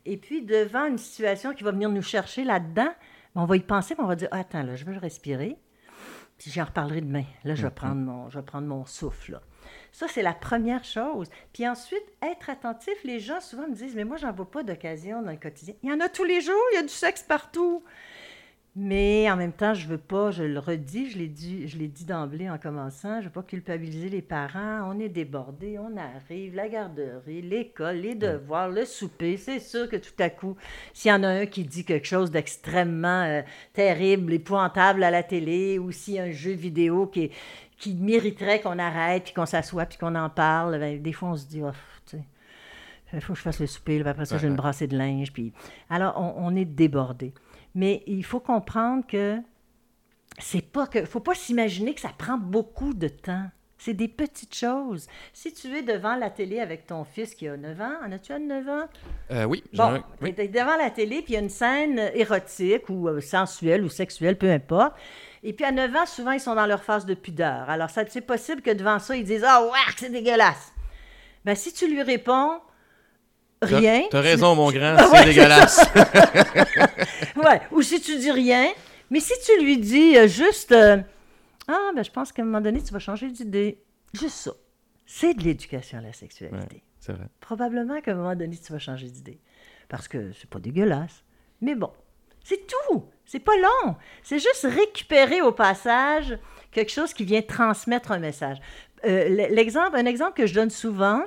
[0.06, 2.90] Et puis, devant une situation qui va venir nous chercher là-dedans,
[3.36, 5.58] on va y penser, puis on va dire, Ah, attends, là, je veux respirer.
[6.38, 7.24] Puis j'en reparlerai demain.
[7.44, 9.34] Là, je vais, prendre mon, je vais prendre mon souffle.
[9.34, 9.42] là.
[9.92, 11.28] Ça, c'est la première chose.
[11.54, 12.94] Puis ensuite, être attentif.
[13.04, 15.74] Les gens souvent me disent, mais moi, j'en vois pas d'occasion dans le quotidien.
[15.84, 17.84] Il y en a tous les jours, il y a du sexe partout.
[18.74, 21.90] Mais en même temps, je veux pas, je le redis, je l'ai dit, je l'ai
[21.90, 24.90] dit d'emblée en commençant, je veux pas culpabiliser les parents.
[24.90, 29.36] On est débordés, on arrive, la garderie, l'école, les devoirs, le souper.
[29.36, 30.56] C'est sûr que tout à coup,
[30.94, 33.42] s'il y en a un qui dit quelque chose d'extrêmement euh,
[33.74, 37.32] terrible, épouvantable à la télé, ou s'il y a un jeu vidéo qui, est-
[37.82, 41.36] qui mériterait qu'on arrête, puis qu'on s'assoie, puis qu'on en parle, ben, des fois on
[41.36, 41.72] se dit, oh,
[42.06, 42.24] tu sais,
[43.14, 44.98] il faut que je fasse le souper, là, puis après ça, j'ai une brassée de
[44.98, 45.34] linge.
[45.34, 45.52] Puis...
[45.90, 47.34] Alors, on, on est débordé.
[47.76, 49.38] Mais il faut comprendre que
[50.40, 51.06] c'est pas que.
[51.06, 53.50] faut pas s'imaginer que ça prend beaucoup de temps.
[53.78, 55.08] C'est des petites choses.
[55.34, 58.32] Si tu es devant la télé avec ton fils qui a 9 ans, en as-tu
[58.32, 58.86] un de 9 ans?
[59.32, 60.34] Euh, oui, Bon, un- oui.
[60.36, 63.90] t'es devant la télé, puis il y a une scène érotique ou euh, sensuelle ou
[63.90, 64.94] sexuelle, peu importe.
[65.44, 67.70] Et puis à 9 ans, souvent, ils sont dans leur phase de pudeur.
[67.70, 70.72] Alors, ça- c'est possible que devant ça, ils disent Ah, ouais, c'est dégueulasse.
[71.46, 72.60] Ben, si tu lui réponds
[73.62, 74.04] rien.
[74.12, 75.82] T'as raison, mon grand, c'est ouais, dégueulasse.
[77.36, 78.68] Ouais, ou si tu dis rien,
[79.10, 80.98] mais si tu lui dis euh, juste euh,
[81.68, 83.82] Ah, ben je pense qu'à un moment donné, tu vas changer d'idée.
[84.14, 84.52] Juste ça.
[85.06, 86.58] C'est de l'éducation à la sexualité.
[86.58, 86.84] Ouais.
[87.00, 87.26] c'est vrai.
[87.40, 89.40] Probablement qu'à un moment donné, tu vas changer d'idée.
[89.90, 91.24] Parce que c'est pas dégueulasse.
[91.62, 91.92] Mais bon,
[92.44, 93.06] c'est tout.
[93.32, 93.96] C'est pas long.
[94.24, 96.38] C'est juste récupérer au passage
[96.70, 98.58] quelque chose qui vient transmettre un message.
[99.06, 101.22] Euh, l'exemple, un exemple que je donne souvent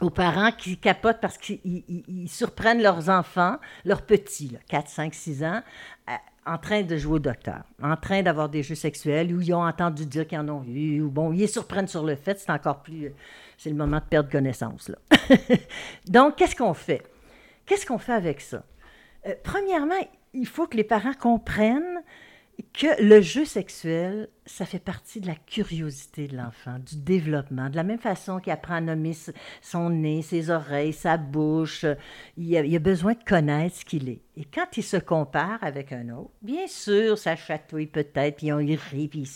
[0.00, 5.60] aux parents qui capotent parce qu'ils surprennent leurs enfants, leurs petits, 4, 5, 6 ans,
[6.08, 6.12] euh,
[6.46, 9.66] en train de jouer au docteur, en train d'avoir des jeux sexuels, ou ils ont
[9.66, 12.80] entendu dire qu'ils en ont eu, ou bon, ils surprennent sur le fait, c'est encore
[12.80, 13.12] plus...
[13.58, 14.98] C'est le moment de perdre connaissance, là.
[16.06, 17.02] Donc, qu'est-ce qu'on fait?
[17.66, 18.62] Qu'est-ce qu'on fait avec ça?
[19.26, 20.00] Euh, premièrement,
[20.34, 22.02] il faut que les parents comprennent
[22.72, 27.68] que le jeu sexuel, ça fait partie de la curiosité de l'enfant, du développement.
[27.68, 29.16] De la même façon qu'il apprend à nommer
[29.60, 31.84] son nez, ses oreilles, sa bouche,
[32.36, 34.22] il a, besoin de connaître ce qu'il est.
[34.36, 38.60] Et quand il se compare avec un autre, bien sûr, ça chatouille peut-être, puis on
[38.60, 39.28] y rit, puis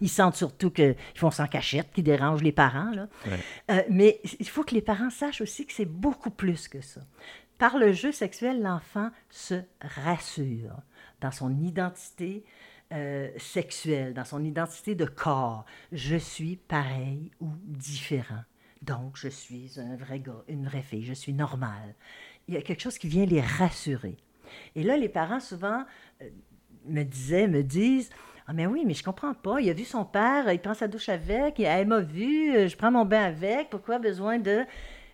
[0.00, 2.90] ils, sentent, surtout qu'ils font sans cachette, qui dérangent les parents.
[2.92, 3.08] Là.
[3.70, 7.02] Euh, mais il faut que les parents sachent aussi que c'est beaucoup plus que ça.
[7.58, 10.80] Par le jeu sexuel, l'enfant se rassure
[11.20, 12.44] dans son identité
[12.92, 15.64] euh, sexuelle, dans son identité de corps.
[15.90, 18.44] Je suis pareil ou différent.
[18.82, 21.96] Donc, je suis un vrai gars, une vraie fille, je suis normale.
[22.46, 24.16] Il y a quelque chose qui vient les rassurer.
[24.76, 25.84] Et là, les parents, souvent,
[26.22, 26.30] euh,
[26.86, 28.10] me disaient, me disent,
[28.46, 29.60] ah, mais oui, mais je comprends pas.
[29.60, 32.92] Il a vu son père, il prend sa douche avec, elle m'a vu, je prends
[32.92, 34.64] mon bain avec, pourquoi besoin de.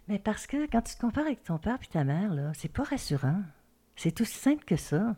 [0.09, 2.73] Mais parce que quand tu te compares avec ton père puis ta mère, là, c'est
[2.73, 3.41] pas rassurant.
[3.97, 5.17] C'est aussi simple que ça.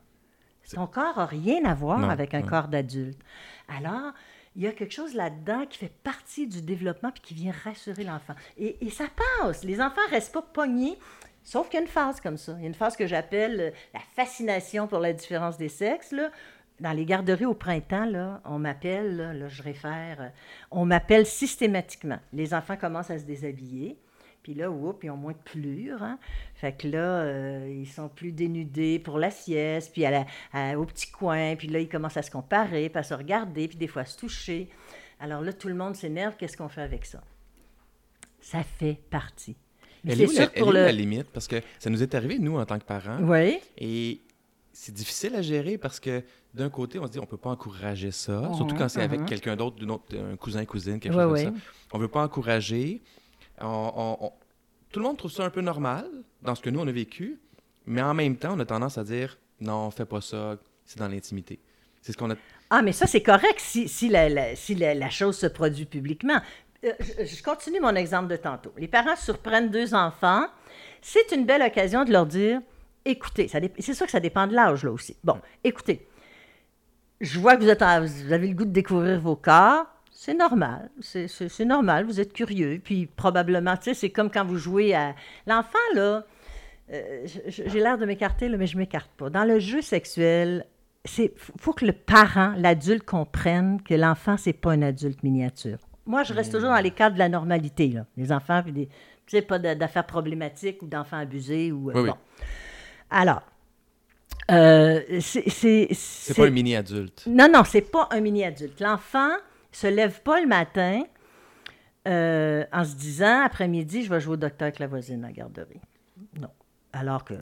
[0.73, 3.21] Ton corps n'a rien à voir avec un corps d'adulte.
[3.69, 4.13] Alors,
[4.57, 8.05] il y a quelque chose là-dedans qui fait partie du développement puis qui vient rassurer
[8.05, 8.35] l'enfant.
[8.57, 9.05] Et, ça
[9.41, 9.65] passe.
[9.65, 10.99] Les enfants ne restent pas pognés.
[11.45, 12.55] Sauf qu'il y a une phase comme ça.
[12.57, 16.11] Il y a une phase que j'appelle euh, la fascination pour la différence des sexes.
[16.11, 16.31] Là.
[16.81, 20.29] Dans les garderies au printemps, là, on m'appelle, là, je réfère, euh,
[20.73, 22.19] on m'appelle systématiquement.
[22.33, 23.97] Les enfants commencent à se déshabiller.
[24.47, 26.05] Puis là, oups, ils ont moins de plure.
[26.05, 26.21] Hein?
[26.55, 30.25] Fait que là, euh, ils sont plus dénudés pour la sieste, puis à
[30.79, 31.57] au petit coin.
[31.57, 34.05] Puis là, ils commencent à se comparer, puis à se regarder, puis des fois à
[34.05, 34.69] se toucher.
[35.19, 36.37] Alors là, tout le monde s'énerve.
[36.39, 37.25] Qu'est-ce qu'on fait avec ça?
[38.41, 39.57] Ça fait partie.
[40.07, 41.27] Elle est, sûr pour la limite?
[41.33, 43.19] Parce que ça nous est arrivé, nous, en tant que parents.
[43.23, 43.59] Oui.
[43.79, 44.21] Et
[44.73, 46.23] c'est difficile à gérer parce que
[46.55, 49.23] d'un côté, on se dit on peut pas encourager ça, surtout uh-huh, quand c'est avec
[49.23, 49.27] uh-huh.
[49.27, 49.85] quelqu'un d'autre,
[50.15, 51.61] un cousin, cousine, quelque chose comme ça.
[51.93, 53.03] On veut pas encourager
[53.59, 56.07] tout le monde trouve ça un peu normal
[56.43, 57.41] dans ce que nous, on a vécu,
[57.87, 61.09] mais en même temps, on a tendance à dire non, fais pas ça, c'est dans
[61.09, 61.59] l'intimité.
[62.03, 62.35] C'est ce qu'on a.
[62.71, 66.41] Ah, mais ça, c'est correct si, si, la, si la, chose se produit publiquement.
[66.85, 68.73] Euh, je, continue mon exemple de tantôt.
[68.77, 70.47] Les parents surprennent deux enfants.
[71.01, 72.61] C'est une belle occasion de leur dire
[73.05, 75.17] écoutez, c'est sûr que ça dépend de l'âge, là aussi.
[75.23, 76.07] Bon, écoutez,
[77.21, 79.87] je vois que vous, êtes, vous avez le goût de découvrir vos corps
[80.19, 80.91] c'est normal.
[81.01, 82.07] C'est normal.
[82.07, 82.81] Vous êtes curieux.
[82.83, 85.15] Puis probablement, tu sais, c'est comme quand vous jouez à.
[85.47, 86.25] L'enfant, là,
[86.91, 89.29] euh, j'ai l'air de m'écarter, mais je ne m'écarte pas.
[89.29, 90.65] Dans le jeu sexuel,
[91.19, 95.79] il faut que le parent, l'adulte, comprenne que l'enfant, c'est pas un adulte miniature.
[96.07, 97.89] Moi, je reste toujours dans les cadres de la normalité.
[97.89, 98.07] Là.
[98.17, 98.93] Les enfants, puis des, tu
[99.37, 101.73] sais, pas d'affaires problématiques ou d'enfants abusés.
[101.73, 102.15] ou euh, bon.
[103.11, 103.43] Alors,
[104.51, 105.89] euh, c'est.
[105.93, 107.25] C'est pas un mini-adulte.
[107.27, 108.81] Non, non, c'est pas un mini-adulte.
[108.81, 109.31] L'enfant,
[109.77, 111.03] se lève pas le matin
[112.09, 115.33] euh, en se disant après-midi, je vais jouer au docteur avec la voisine à la
[115.35, 115.81] garderie.
[116.41, 116.49] Non.
[116.95, 117.35] Alors que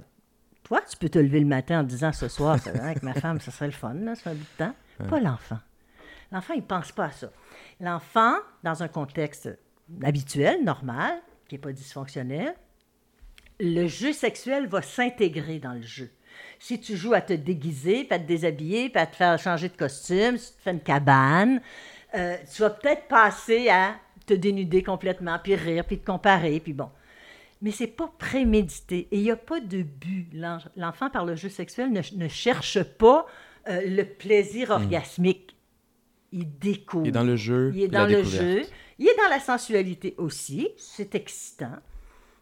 [0.65, 3.53] toi, tu peux te lever le matin en disant ce soir, avec ma femme, ça
[3.53, 4.75] serait le fun, là, ça fait un bout de temps.
[5.09, 5.59] Pas l'enfant.
[6.33, 7.31] L'enfant, il ne pense pas à ça.
[7.81, 9.49] L'enfant, dans un contexte
[10.03, 11.15] habituel, normal,
[11.49, 12.55] qui n'est pas dysfonctionnel,
[13.61, 16.11] le jeu sexuel va s'intégrer dans le jeu.
[16.59, 19.69] Si tu joues à te déguiser, puis à te déshabiller, puis à te faire changer
[19.69, 21.61] de costume, si tu fais une cabane,
[22.15, 23.97] euh, tu vas peut-être passer à
[24.27, 26.89] te dénuder complètement, puis rire, puis te comparer, puis bon.
[27.63, 30.29] Mais c'est pas prémédité et il n'y a pas de but.
[30.77, 33.27] L'enfant, par le jeu sexuel, ne, cherche pas
[33.69, 34.83] euh, le plaisir hmm.
[34.83, 35.57] orgasmique.
[36.33, 37.07] Il découvre.
[37.07, 37.73] Il est dans le jeu.
[37.75, 38.63] Il est dans le jeu.
[38.99, 40.69] Il est dans la sensualité aussi.
[40.77, 41.77] C'est excitant.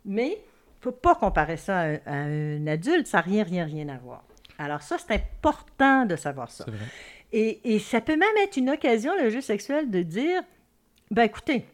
[0.04, 3.06] Mais il ne faut pas comparer ça à, à un adulte.
[3.06, 4.24] Ça n'a rien, rien, rien à voir.
[4.58, 6.64] Alors ça, c'est important de savoir ça.
[6.66, 6.76] Vrai.
[7.32, 10.42] Et, ça peut même être une occasion, le jeu sexuel, de dire,
[11.10, 11.64] ben écoutez,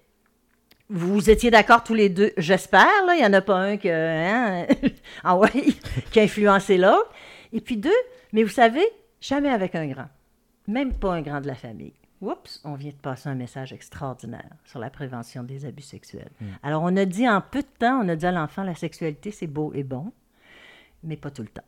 [0.88, 3.88] vous étiez d'accord tous les deux, j'espère, là, il n'y en a pas un que,
[3.88, 4.66] hein,
[5.24, 5.50] ah ouais,
[6.12, 7.10] qui a influencé l'autre.
[7.52, 7.90] Et puis deux,
[8.32, 8.84] mais vous savez,
[9.20, 10.08] jamais avec un grand,
[10.68, 11.94] même pas un grand de la famille.
[12.20, 16.30] Oups, on vient de passer un message extraordinaire sur la prévention des abus sexuels.
[16.40, 16.46] Hmm.
[16.62, 19.30] Alors, on a dit en peu de temps, on a dit à l'enfant, la sexualité,
[19.30, 20.12] c'est beau et bon,
[21.04, 21.62] mais pas tout le temps.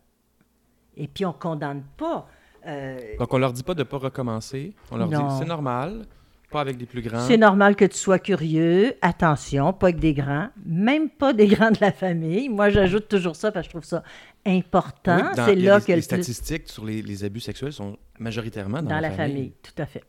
[0.96, 2.28] Et puis, on condamne pas
[2.66, 4.72] euh, Donc, on leur dit pas de ne pas recommencer.
[4.90, 6.06] On leur dit c'est normal.
[6.50, 7.20] Pas avec des plus grands.
[7.20, 8.94] C'est normal que tu sois curieux.
[9.02, 12.48] Attention, pas avec des grands, même pas des grands de la famille.
[12.48, 14.02] Moi, j'ajoute toujours ça parce que je trouve ça
[14.44, 15.18] important.
[15.28, 18.82] Oui, C'est là les, que les plus- statistiques sur les, les abus sexuels sont majoritairement
[18.82, 19.52] dans, dans la famille.
[19.62, 20.02] Tout à fait.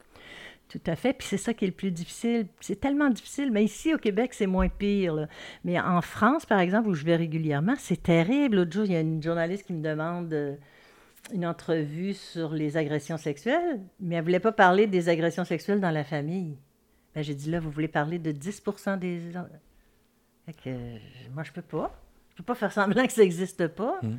[0.67, 1.13] Tout à fait.
[1.13, 2.47] Puis c'est ça qui est le plus difficile.
[2.59, 3.51] C'est tellement difficile.
[3.51, 5.13] Mais ici, au Québec, c'est moins pire.
[5.13, 5.27] là.
[5.63, 8.55] Mais en France, par exemple, où je vais régulièrement, c'est terrible.
[8.55, 10.55] L'autre jour, il y a une journaliste qui me demande euh,
[11.33, 15.79] une entrevue sur les agressions sexuelles, mais elle ne voulait pas parler des agressions sexuelles
[15.79, 16.57] dans la famille.
[17.15, 18.63] Ben, j'ai dit là, vous voulez parler de 10
[18.99, 19.21] des.
[20.45, 20.69] Fait que,
[21.33, 21.93] moi, je peux pas.
[22.31, 23.99] Je peux pas faire semblant que ça n'existe pas.
[24.01, 24.17] Mm.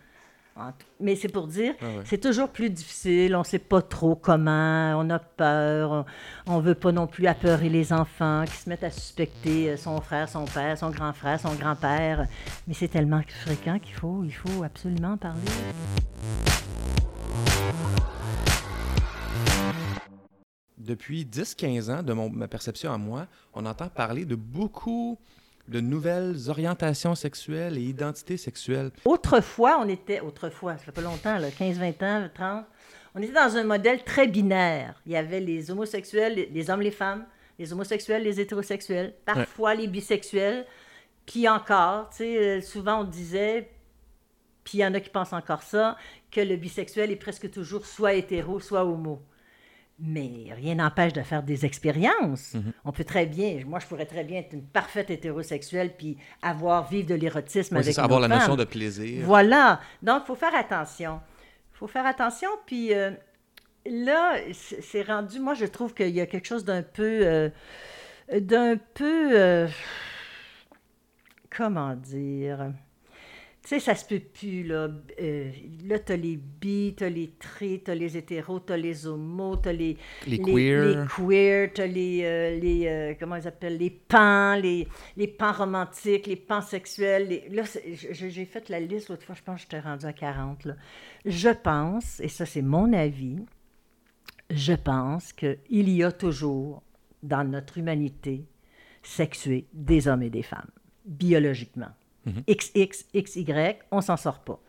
[0.54, 2.02] Tout- Mais c'est pour dire, Ah ouais.
[2.04, 3.34] c'est toujours plus difficile.
[3.34, 4.94] On ne sait pas trop comment.
[5.00, 6.04] On a peur.
[6.46, 9.76] On ne veut pas non plus apeurer les enfants qui se mettent à suspecter euh,
[9.78, 12.26] son frère, son père, son grand frère, son grand-père.
[12.68, 15.40] Mais c'est tellement fréquent qu'il faut, il faut absolument en parler.
[20.82, 25.18] Depuis 10-15 ans, de mon- ma perception à moi, on entend parler de beaucoup
[25.68, 28.90] de nouvelles orientations sexuelles et identités sexuelles.
[29.04, 32.64] Autrefois, on était, autrefois, ça fait pas longtemps, là, 15, 20 ans, 30,
[33.14, 35.00] on était dans un modèle très binaire.
[35.06, 37.26] Il y avait les homosexuels, les, les hommes, les femmes,
[37.60, 40.66] les homosexuels, les hétérosexuels, parfois les bisexuels,
[41.26, 43.70] puis encore, tu sais, euh, souvent on disait,
[44.64, 45.96] puis il y en a qui pensent encore ça,
[46.32, 49.22] que le bisexuel est presque toujours soit hétéro, soit homo.
[50.04, 52.56] Mais rien n'empêche de faire des expériences.
[52.84, 56.88] On peut très bien, moi je pourrais très bien être une parfaite hétérosexuelle puis avoir,
[56.88, 58.56] vivre de l'érotisme Oui, avec ça, une avoir la notion femme.
[58.56, 59.24] de plaisir.
[59.24, 59.80] Voilà.
[60.02, 61.20] Donc, il faut faire attention.
[61.72, 62.48] Il faut faire attention.
[62.66, 63.12] Puis euh,
[63.86, 67.20] là, c'est c'est rendu, moi, je trouve qu'il y a quelque chose d'un peu.
[67.24, 67.48] euh,
[68.40, 69.38] d'un peu.
[69.40, 69.68] euh,
[71.56, 72.72] comment dire?
[73.64, 74.88] Tu sais, ça se peut plus, là.
[75.20, 75.50] Euh,
[75.86, 79.96] là, t'as les bi, t'as les tri, t'as les hétéros, t'as les homos, t'as les,
[80.26, 80.96] Les queers.
[80.96, 85.52] les queers, t'as les, euh, les euh, comment ils appellent, les pans, les, les pans
[85.52, 87.28] romantiques, les pans sexuels.
[87.28, 87.62] les- Là,
[88.10, 90.64] j'ai fait la liste l'autre fois, je pense que j'étais rendue à 40.
[90.64, 90.74] Là.
[91.24, 93.36] Je pense, et ça c'est mon avis,
[94.50, 95.56] je pense qu'il
[95.88, 96.82] y a toujours
[97.22, 98.44] dans notre humanité
[99.04, 100.70] sexuée des hommes et des femmes,
[101.06, 101.90] biologiquement.
[102.48, 104.60] XX, XY, on s'en sort pas.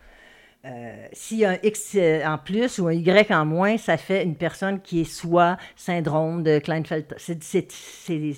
[0.65, 1.07] Euh,
[1.43, 4.79] a un X euh, en plus ou un Y en moins, ça fait une personne
[4.79, 7.13] qui est soit syndrome de Kleinfeld.
[7.17, 7.67] C'est,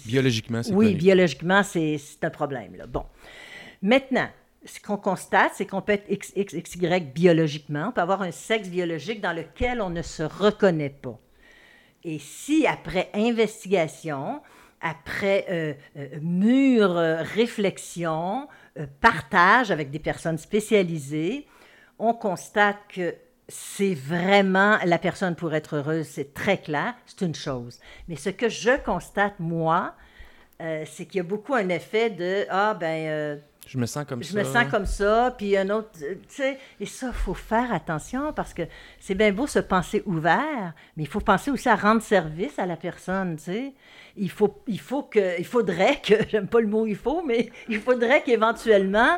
[0.07, 0.97] Biologiquement, c'est oui, connu.
[0.97, 2.75] biologiquement, c'est, un problème.
[2.77, 2.87] Là.
[2.87, 3.05] Bon.
[3.83, 4.27] Maintenant,
[4.65, 7.89] ce qu'on constate, c'est qu'on peut être XX, XY biologiquement.
[7.89, 11.19] On peut avoir un sexe biologique dans lequel on ne se reconnaît pas.
[12.03, 14.41] Et si, après investigation,
[14.81, 18.47] après euh, euh, mûre réflexion,
[19.01, 21.47] partage avec des personnes spécialisées,
[21.99, 23.15] on constate que
[23.47, 27.79] c'est vraiment la personne pour être heureuse, c'est très clair, c'est une chose.
[28.07, 29.93] Mais ce que je constate, moi,
[30.61, 33.07] euh, c'est qu'il y a beaucoup un effet de Ah, ben.
[33.07, 33.37] euh,
[33.67, 34.37] Je me sens comme je ça.
[34.37, 38.31] me sens comme ça, puis un autre, tu sais, et ça, il faut faire attention
[38.33, 38.63] parce que
[38.99, 42.65] c'est bien beau se penser ouvert, mais il faut penser aussi à rendre service à
[42.65, 43.73] la personne, tu sais.
[44.17, 47.49] Il, faut, il, faut que, il faudrait que, j'aime pas le mot il faut, mais
[47.69, 49.17] il faudrait qu'éventuellement,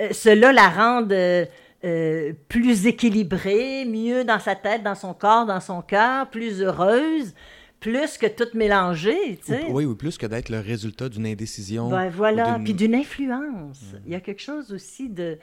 [0.00, 1.44] euh, cela la rende euh,
[1.84, 7.34] euh, plus équilibrée, mieux dans sa tête, dans son corps, dans son cœur, plus heureuse,
[7.82, 9.64] plus que tout mélanger, tu sais.
[9.66, 11.88] Ou- oui, ou plus que d'être le résultat d'une indécision.
[11.90, 13.80] Ben voilà, puis d'une influence.
[14.06, 15.38] Il y a quelque chose aussi de,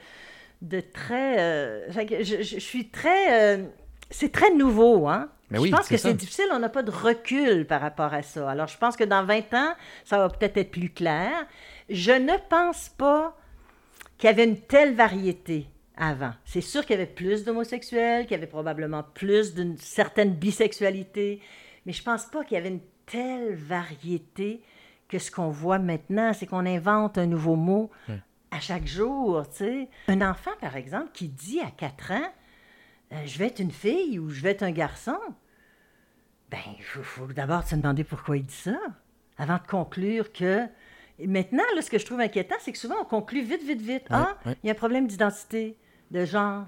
[0.62, 1.38] de très...
[1.38, 3.58] euh, fait que je, je- je suis très...
[3.58, 3.64] euh,
[4.10, 5.28] c'est très nouveau, hein?
[5.50, 8.22] Mais je oui, pense que c'est difficile, on n'a pas de recul par rapport à
[8.22, 8.48] ça.
[8.50, 9.72] Alors, je pense que dans 20 ans,
[10.04, 11.30] ça va peut-être être plus clair.
[11.88, 13.36] Je ne pense pas
[14.16, 15.66] qu'il y avait une telle variété
[15.96, 16.30] avant.
[16.44, 21.40] C'est sûr qu'il y avait plus d'homosexuels, qu'il y avait probablement plus d'une certaine bisexualité,
[21.86, 24.62] mais je pense pas qu'il y avait une telle variété
[25.08, 27.90] que ce qu'on voit maintenant, c'est qu'on invente un nouveau mot
[28.50, 29.88] à chaque jour, tu sais.
[30.08, 32.32] Un enfant, par exemple, qui dit à 4 ans,
[33.12, 35.18] euh, je vais être une fille ou je vais être un garçon,
[36.50, 38.78] ben, il faut, faut d'abord se demander pourquoi il dit ça,
[39.38, 40.66] avant de conclure que...
[41.18, 43.82] Et maintenant, là, ce que je trouve inquiétant, c'est que souvent, on conclut vite, vite,
[43.82, 44.06] vite.
[44.10, 45.76] ah, il y a un problème d'identité,
[46.10, 46.64] de genre.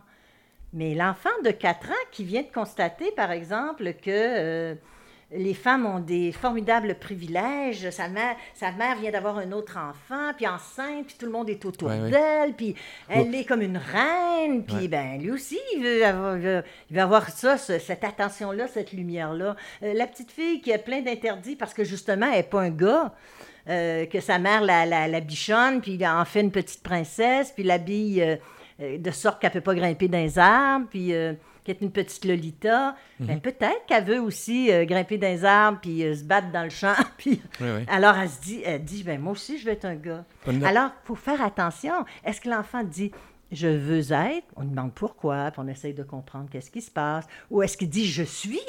[0.75, 4.75] Mais l'enfant de 4 ans qui vient de constater, par exemple, que euh,
[5.35, 10.33] les femmes ont des formidables privilèges, sa mère, sa mère vient d'avoir un autre enfant,
[10.37, 12.11] puis enceinte, puis tout le monde est autour Ouais, ouais.
[12.11, 12.75] d'elle, puis
[13.09, 14.89] elle est comme une reine, puis Ouais.
[14.89, 16.63] ben lui aussi, il veut avoir, il veut,
[17.01, 19.57] avoir ça, ce- cette attention-là, cette lumière-là.
[19.83, 22.71] Euh, la petite fille qui a plein d'interdits parce que justement, elle n'est pas un
[22.71, 23.15] gars.
[23.69, 27.53] euh, que sa mère la, la, la bichonne, puis il en fait une petite princesse,
[27.53, 28.21] puis l'habille
[28.81, 31.15] euh, de sorte qu'elle ne peut pas grimper dans les arbres, puis
[31.65, 33.41] qui est une petite Lolita, ben, Mhm.
[33.41, 36.71] peut-être qu'elle veut aussi euh, grimper dans les arbres puis euh, se battre dans le
[36.71, 36.95] champ.
[37.19, 37.85] puis Oui, oui.
[37.89, 40.25] alors elle se dit, elle dit, ben moi aussi je veux être un gars.
[40.65, 41.93] Alors, il faut faire attention.
[42.25, 43.13] Est-ce que l'enfant dit
[43.53, 44.47] je veux être?
[44.57, 47.27] On lui demande pourquoi, puis on essaye de comprendre qu'est-ce qui se passe.
[47.51, 48.61] Ou est-ce qu'il dit je suis?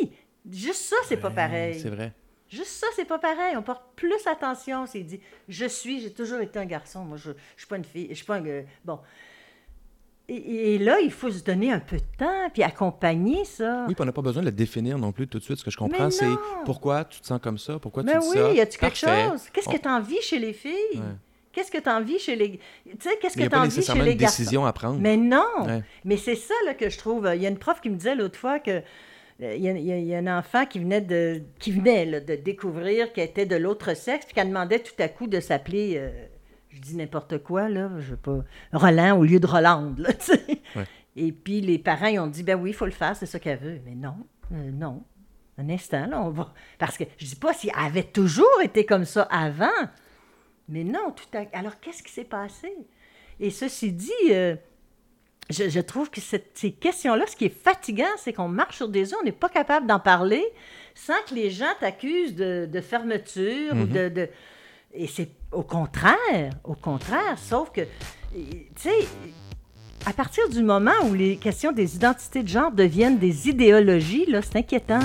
[0.51, 1.79] Juste ça, c'est pas pareil.
[1.79, 2.11] C'est vrai.
[2.49, 3.55] Juste ça, c'est pas pareil.
[3.57, 4.85] On porte plus attention.
[4.85, 5.19] C'est dit
[5.49, 7.03] je suis, j'ai toujours été un garçon.
[7.05, 8.61] Moi, je, je suis pas une fille, je suis pas un gars.
[8.85, 8.99] Bon.
[10.29, 13.85] Et, et là, il faut se donner un peu de temps, puis accompagner ça.
[13.87, 15.57] Oui, puis on n'a pas besoin de le définir non plus tout de suite.
[15.59, 16.25] Ce que je comprends, c'est
[16.65, 18.51] pourquoi tu te sens comme ça, pourquoi Mais tu dis oui, ça?
[18.53, 19.49] y a-tu quelque chose?
[19.51, 20.71] Qu'est-ce que tu envie chez les filles?
[20.95, 21.01] Ouais.
[21.51, 22.51] Qu'est-ce que tu envie chez les.
[22.51, 22.59] Tu
[23.01, 24.37] sais, qu'est-ce que tu envie chez les une garçons?
[24.41, 24.99] décision à prendre.
[24.99, 25.43] Mais non!
[25.65, 25.83] Ouais.
[26.05, 27.29] Mais c'est ça là, que je trouve.
[27.35, 28.81] Il y a une prof qui me disait l'autre fois que
[29.41, 32.35] euh, il y, a, il y un enfant qui venait de qui venait là, de
[32.35, 36.09] découvrir qu'elle était de l'autre sexe, puis qu'elle demandait tout à coup de s'appeler, euh,
[36.83, 38.39] dis n'importe quoi, là, je veux pas,
[38.73, 40.61] Roland au lieu de Rolande, là, tu sais.
[40.75, 40.85] Ouais.
[41.15, 43.39] Et puis les parents, ils ont dit, ben oui, il faut le faire, c'est ça
[43.39, 43.79] qu'elle veut.
[43.85, 44.15] Mais non,
[44.51, 45.03] euh, non.
[45.57, 46.51] Un instant, là, on va...
[46.79, 49.69] Parce que je dis pas si elle avait toujours été comme ça avant,
[50.67, 51.43] mais non, tout à...
[51.57, 52.73] Alors, qu'est-ce qui s'est passé?
[53.39, 54.55] Et ceci dit, euh,
[55.51, 58.89] je, je trouve que cette- ces questions-là, ce qui est fatigant, c'est qu'on marche sur
[58.89, 60.43] des œufs, on n'est pas capable d'en parler
[60.95, 64.29] sans que les gens t'accusent de, de fermeture ou de, de-
[64.95, 67.81] Et c'est au contraire, au contraire, sauf que,
[68.31, 69.07] tu sais,
[70.05, 74.43] à partir du moment où les questions des identités de genre deviennent des idéologies, là,
[74.43, 74.99] c'est inquiétant.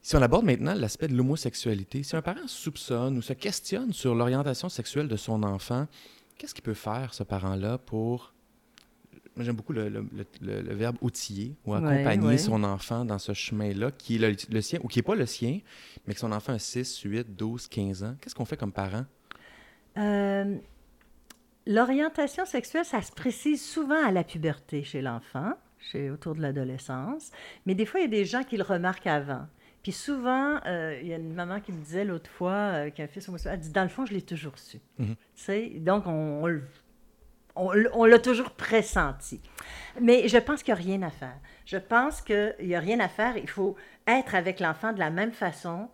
[0.00, 4.14] Si on aborde maintenant l'aspect de l'homosexualité, si un parent soupçonne ou se questionne sur
[4.14, 5.88] l'orientation sexuelle de son enfant,
[6.38, 8.34] qu'est-ce qu'il peut faire, ce parent-là, pour...
[9.40, 12.36] Moi, j'aime beaucoup le, le- le- le- le verbe outiller ou accompagner ouais.
[12.36, 15.60] son enfant dans ce chemin-là, qui est le, sien ou qui n'est pas le sien,
[16.06, 18.16] mais que son enfant a 6, 8, 12, 15 ans.
[18.20, 19.06] Qu'est-ce qu'on fait comme parent?
[19.96, 20.56] Euh,
[21.66, 27.30] L'orientation sexuelle, ça se précise souvent à la puberté chez l'enfant, chez, autour de l'adolescence,
[27.64, 29.46] mais des fois, il y a des gens qui le remarquent avant.
[29.82, 33.06] Puis souvent, euh, il y a une maman qui me disait l'autre fois euh, qu'un
[33.06, 34.78] fils homosexuel, elle dit, dans le fond, je l'ai toujours su.
[34.98, 35.14] Mhm.
[35.14, 36.64] Tu sais, donc, on, on le-
[37.56, 39.40] on l'a toujours pressenti.
[40.00, 41.36] Mais je pense qu'il n'y a rien à faire.
[41.66, 43.36] Je pense qu'il n'y a rien à faire.
[43.36, 43.76] Il faut
[44.06, 45.88] être avec l'enfant de la même façon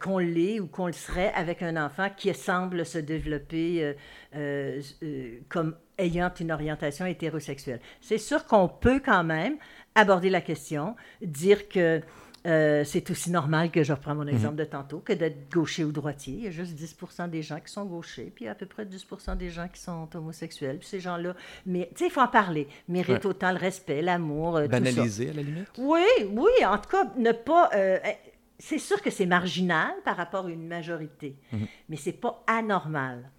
[0.00, 3.94] qu'on l'est ou qu'on le serait avec un enfant qui semble se développer euh,
[4.36, 7.80] euh, euh, comme ayant une orientation hétérosexuelle.
[8.00, 9.56] C'est sûr qu'on peut quand même
[9.94, 12.00] aborder la question, dire que
[12.46, 15.92] euh, c'est aussi normal que je reprends mon exemple de tantôt, que d'être gaucher ou
[15.92, 16.34] droitier.
[16.34, 19.36] Il y a juste 10% des gens qui sont gauchers, puis à peu près 10%
[19.36, 20.78] des gens qui sont homosexuels.
[20.78, 21.34] Puis ces gens-là,
[21.64, 22.68] mais tu sais, il faut en parler.
[22.88, 23.26] Méritent Ouais.
[23.26, 24.80] autant le respect, l'amour, euh, tout ça.
[24.80, 25.68] Banaliser, à la limite?
[25.78, 27.70] Oui, oui, en tout cas, ne pas.
[27.74, 28.10] euh, euh,
[28.58, 31.66] c'est sûr que c'est marginal par rapport à une majorité, Mhm.
[31.90, 33.30] mais c'est pas anormal.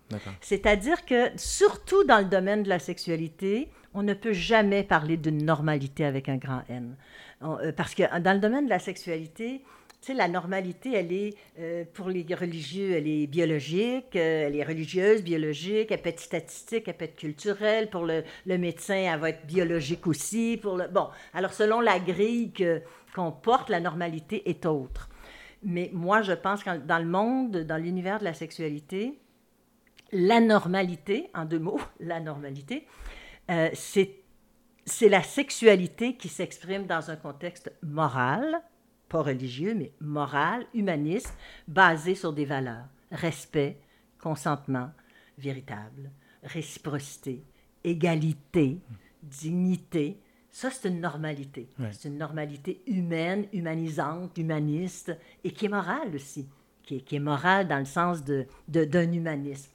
[0.41, 5.43] C'est-à-dire que, surtout dans le domaine de la sexualité, on ne peut jamais parler d'une
[5.43, 6.95] normalité avec un grand N.
[7.43, 9.63] Euh, parce que dans le domaine de la sexualité,
[10.01, 14.55] tu sais, la normalité, elle est, euh, pour les religieux, elle est biologique, euh, elle
[14.55, 17.89] est religieuse, biologique, elle peut être statistique, elle peut être culturelle.
[17.89, 20.59] Pour le, médecin, elle va être biologique aussi.
[20.61, 20.87] Pour le...
[20.87, 22.53] Bon, alors selon la grille
[23.15, 25.09] qu'on porte, la normalité est autre.
[25.63, 29.19] Mais moi, je pense que dans le monde, dans l'univers de la sexualité,
[30.11, 32.85] la normalité, en deux mots, la normalité,
[33.49, 38.61] euh, c'est la sexualité qui s'exprime dans un contexte moral,
[39.09, 41.33] pas religieux, mais moral, humaniste,
[41.67, 42.85] basé sur des valeurs.
[43.11, 43.79] Respect,
[44.21, 44.91] consentement
[45.37, 46.11] véritable,
[46.43, 47.43] réciprocité,
[47.83, 48.79] égalité,
[49.23, 50.19] dignité.
[50.51, 51.69] Ça, c'est une normalité.
[51.93, 56.47] C'est une normalité humaine, humanisante, humaniste, et qui est morale aussi.
[56.83, 59.71] Qui est, qui est morale dans le sens de- de- d'un humanisme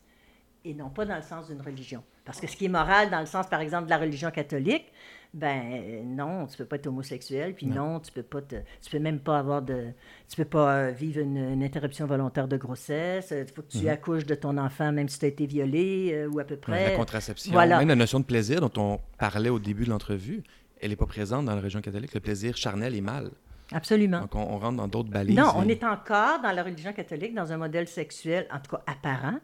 [0.65, 2.03] et non pas dans le sens d'une religion.
[2.25, 4.87] Parce que ce qui est moral dans le sens, par exemple, de la religion catholique,
[5.35, 8.91] ben euh, non, tu peux pas être homosexuel, puis non, tu peux pas te, tu
[8.91, 9.87] peux même pas avoir de,
[10.29, 13.33] tu peux pas euh, vivre une, une interruption volontaire de grossesse.
[13.37, 16.29] Il faut que tu accouches de ton enfant, même si tu as été violé euh,
[16.29, 16.91] ou à peu près.
[16.91, 17.79] la contraception, Voilà.
[17.79, 20.43] même la notion de plaisir dont on parlait au début de l'entrevue,
[20.81, 22.13] elle n'est pas présente dans la région catholique.
[22.13, 23.31] Le plaisir charnel est mal.
[23.73, 24.21] Absolument.
[24.21, 25.35] Donc, on, on rentre dans d'autres balises.
[25.35, 28.83] Non, on est encore dans la religion catholique dans un modèle sexuel, en tout cas
[28.87, 29.39] apparent,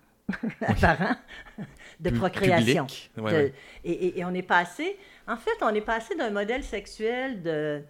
[0.67, 1.17] apparent,
[2.01, 2.87] de procréation.
[2.87, 3.11] public.
[3.17, 3.53] Ouais, De- ouais.
[3.85, 7.83] Et, et- et on est passé, en fait, on est passé d'un modèle sexuel de,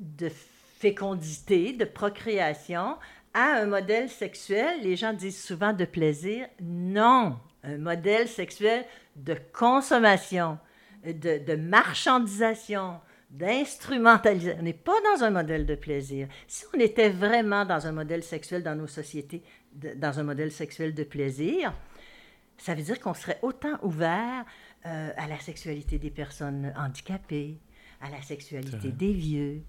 [0.00, 0.28] de
[0.78, 2.96] fécondité, de procréation,
[3.34, 6.46] à un modèle sexuel, les gens disent souvent de plaisir.
[6.62, 8.84] Non, un modèle sexuel
[9.16, 10.58] de consommation,
[11.04, 13.00] de, de marchandisation,
[13.30, 14.58] d'instrumentalisation.
[14.60, 16.28] On n'est pas dans un modèle de plaisir.
[16.46, 19.42] Si on était vraiment dans un modèle sexuel dans nos sociétés,
[19.74, 21.74] de- dans un modèle sexuel de plaisir,
[22.56, 24.44] ça veut dire qu'on serait autant ouvert
[24.86, 27.58] euh, à la sexualité des personnes handicapées,
[28.00, 29.62] à la sexualité des vieux.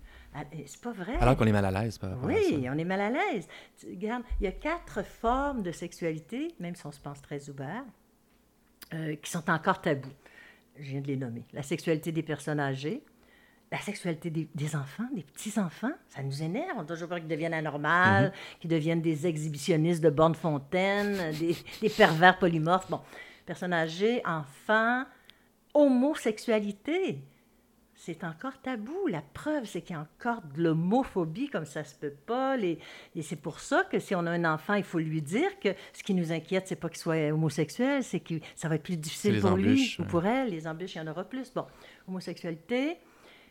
[0.67, 1.15] C'est pas vrai.
[1.19, 3.47] Alors qu'on est mal à l'aise par Oui, on est mal à l'aise.
[3.83, 7.83] Regarde, il y a quatre formes de sexualité, même si on se pense très ouvert,
[8.93, 10.09] euh, qui sont encore tabous.
[10.77, 11.43] Je viens de les nommer.
[11.53, 13.03] La sexualité des personnes âgées,
[13.72, 16.78] la sexualité des, enfants, des petits-enfants, ça nous énerve.
[16.78, 18.32] On a toujours peur qu'ils deviennent anormaux, mhm.
[18.59, 22.89] qu'ils deviennent des exhibitionnistes de borne fontaine, des, des, pervers polymorphes.
[22.89, 23.01] Bon,
[23.45, 25.03] personnes âgées, enfants,
[25.74, 27.22] homosexualité
[27.99, 29.07] c'est encore tabou.
[29.07, 32.57] La preuve, c'est qu'il y a encore de l'homophobie comme ça se peut pas.
[32.57, 32.80] Et
[33.22, 36.01] c'est pour ça que si on a un enfant, il faut lui dire que ce
[36.01, 39.41] qui nous inquiète, c'est pas qu'il soit homosexuel, c'est que ça va être plus difficile
[39.41, 40.49] pour lui ou pour elle.
[40.49, 41.51] Les embûches, il y en aura plus.
[41.53, 41.65] Bon,
[42.07, 42.97] homosexualité.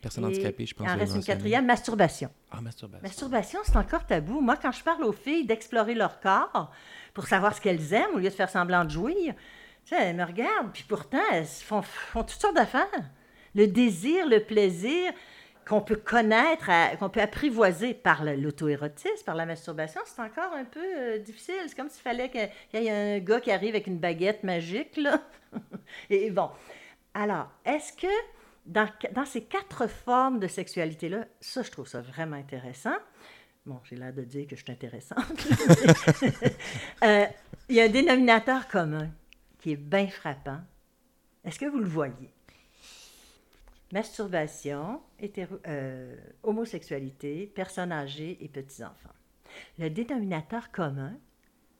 [0.01, 0.87] Personne handicapée, je pense.
[0.87, 2.29] Il en reste une quatrième, masturbation.
[2.51, 3.03] Ah, masturbation.
[3.03, 4.41] Masturbation, c'est encore tabou.
[4.41, 6.71] Moi, quand je parle aux filles d'explorer leur corps
[7.13, 9.33] pour savoir ce qu'elles aiment, au lieu de faire semblant de jouir,
[9.85, 12.87] tu sais, elles me regardent, puis pourtant, elles font, font toutes sortes d'affaires
[13.55, 15.11] le désir, le plaisir
[15.67, 20.79] qu'on peut connaître, qu'on peut apprivoiser par l'auto-érotisme, par la masturbation, c'est encore un peu
[20.83, 21.61] euh, difficile.
[21.67, 24.97] C'est comme s'il fallait qu'il y ait un gars qui arrive avec une baguette magique,
[24.97, 25.21] là.
[26.09, 26.49] Et bon.
[27.13, 28.07] Alors, est-ce que
[28.69, 32.95] dans, ces quatre formes de sexualité-là, ça, je trouve ça vraiment intéressant.
[33.65, 35.19] Bon, j'ai l'air de dire que je suis intéressante.
[37.03, 37.25] Euh,
[37.69, 39.09] il y a un dénominateur commun
[39.59, 40.59] qui est bien frappant.
[41.45, 42.29] Est-ce que vous le voyez?
[43.91, 45.01] masturbation,
[45.67, 49.09] euh, homosexualité, personnes âgées et petits-enfants.
[49.77, 51.17] Le dénominateur commun,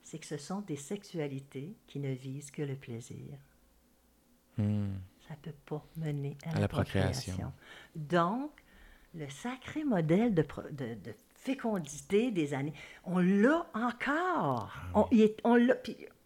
[0.02, 3.38] c'est que ce sont des sexualités qui ne visent que le plaisir.
[4.58, 4.96] Hmm.
[5.30, 7.54] Ça ne peut pas mener à, la, procréation.
[7.96, 8.52] Donc,
[9.14, 12.74] le sacré modèle de, de, fécondité des années,
[13.06, 14.74] on l'a encore.
[14.94, 15.06] Ah
[15.44, 15.58] on,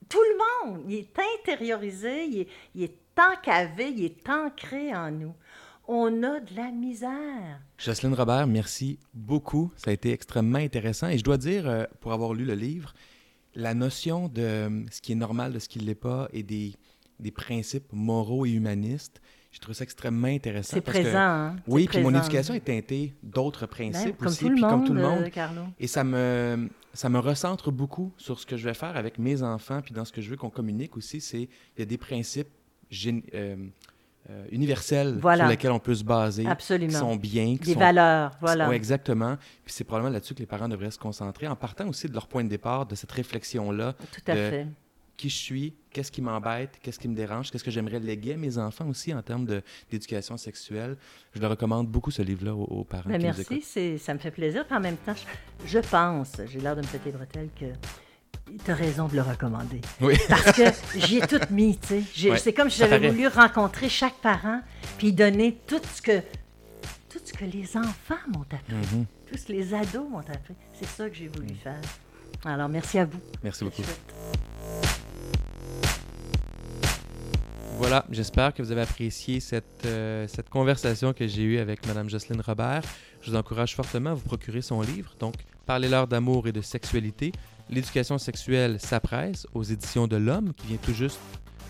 [0.10, 5.12] tout le monde, il est intériorisé, il est, il est encavé, il est ancré en
[5.12, 5.36] nous
[5.88, 7.60] on a de la misère.
[7.78, 9.72] Jocelyne Robert, merci beaucoup.
[9.76, 11.10] Ça a été extrêmement intéressant.
[11.10, 12.94] Et je dois dire, euh, pour avoir lu le livre,
[13.56, 16.44] la notion de euh, ce qui est normal, de ce qui ne l'est pas, et
[16.44, 16.74] des,
[17.20, 20.74] des principes moraux et humanistes, je trouve ça extrêmement intéressant.
[20.74, 21.20] C'est présent.
[21.20, 21.56] hein?
[21.68, 25.30] Oui, puis mon éducation est teintée d'autres principes aussi, puis comme tout le monde.
[25.38, 29.20] Euh, et ça me, ça me recentre beaucoup sur ce que je vais faire avec
[29.20, 31.86] mes enfants, puis dans ce que je veux qu'on communique aussi, c'est il y a
[31.86, 32.50] des principes
[34.30, 36.90] euh, universelles sur lesquelles on peut se baser, Absolument.
[36.92, 38.72] qui sont bien, qui des valeurs, voilà.
[38.72, 39.36] exactement.
[39.66, 42.28] Puis c'est probablement là-dessus que les parents devraient se concentrer, en partant aussi de leur
[42.28, 43.94] point de départ, de cette réflexion-là.
[43.94, 44.68] Tout à fait.
[45.16, 48.38] Qui je suis, qu'est-ce qui m'embête, qu'est-ce qui me dérange, qu'est-ce que j'aimerais léguer à
[48.38, 49.46] mes enfants aussi en termes
[49.90, 50.98] d'éducation sexuelle.
[51.34, 53.10] Je leur recommande beaucoup ce livre-là aux, parents.
[53.10, 53.62] Ben, merci,
[54.00, 54.66] ça me fait plaisir.
[54.66, 57.66] Puis en même temps, je, je pense, j'ai l'air de me péter bretelles, que
[58.64, 59.82] tu as raison de le recommander.
[60.02, 60.16] Oui.
[60.30, 60.64] Parce que
[60.96, 62.38] j'y ai tout mis, tu sais.
[62.38, 64.62] c'est comme si j'avais voulu rencontrer chaque parent
[64.98, 66.20] puis donner tout ce que
[67.10, 69.06] tout ce que les enfants m'ont appris, mm-hmm.
[69.30, 70.56] tout ce que les ados m'ont appris.
[70.74, 71.80] C'est ça que j'ai voulu faire.
[72.44, 73.20] Alors, merci à vous.
[73.44, 73.84] Merci beaucoup.
[77.78, 82.10] Voilà, j'espère que vous avez apprécié cette, euh, cette conversation que j'ai eue avec Mme
[82.10, 82.82] Jocelyne Robert.
[83.22, 85.36] Je vous encourage fortement à vous procurer son livre, donc
[85.66, 87.32] Parlez-leur d'amour et de sexualité,
[87.70, 91.20] L'éducation sexuelle s'appresse aux éditions de l'Homme, qui vient tout juste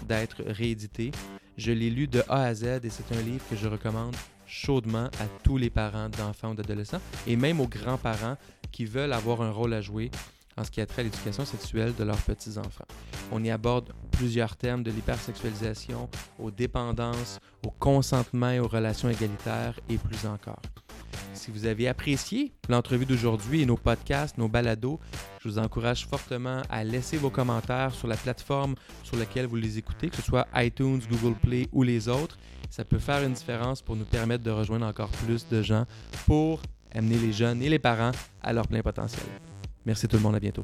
[0.07, 1.11] d'être réédité.
[1.57, 4.15] Je l'ai lu de A à Z et c'est un livre que je recommande
[4.47, 8.37] chaudement à tous les parents d'enfants ou d'adolescents et même aux grands-parents
[8.71, 10.09] qui veulent avoir un rôle à jouer
[10.57, 12.85] en ce qui a trait à l'éducation sexuelle de leurs petits-enfants.
[13.31, 19.79] On y aborde plusieurs thèmes de l'hypersexualisation, aux dépendances, au consentement et aux relations égalitaires
[19.89, 20.61] et plus encore.
[21.33, 24.99] Si vous avez apprécié l'entrevue d'aujourd'hui et nos podcasts, nos balados,
[25.39, 29.77] je vous encourage fortement à laisser vos commentaires sur la plateforme sur laquelle vous les
[29.77, 32.37] écoutez, que ce soit iTunes, Google Play ou les autres.
[32.69, 35.85] Ça peut faire une différence pour nous permettre de rejoindre encore plus de gens
[36.25, 36.61] pour
[36.93, 39.25] amener les jeunes et les parents à leur plein potentiel.
[39.85, 40.61] Merci tout le monde, à bientôt.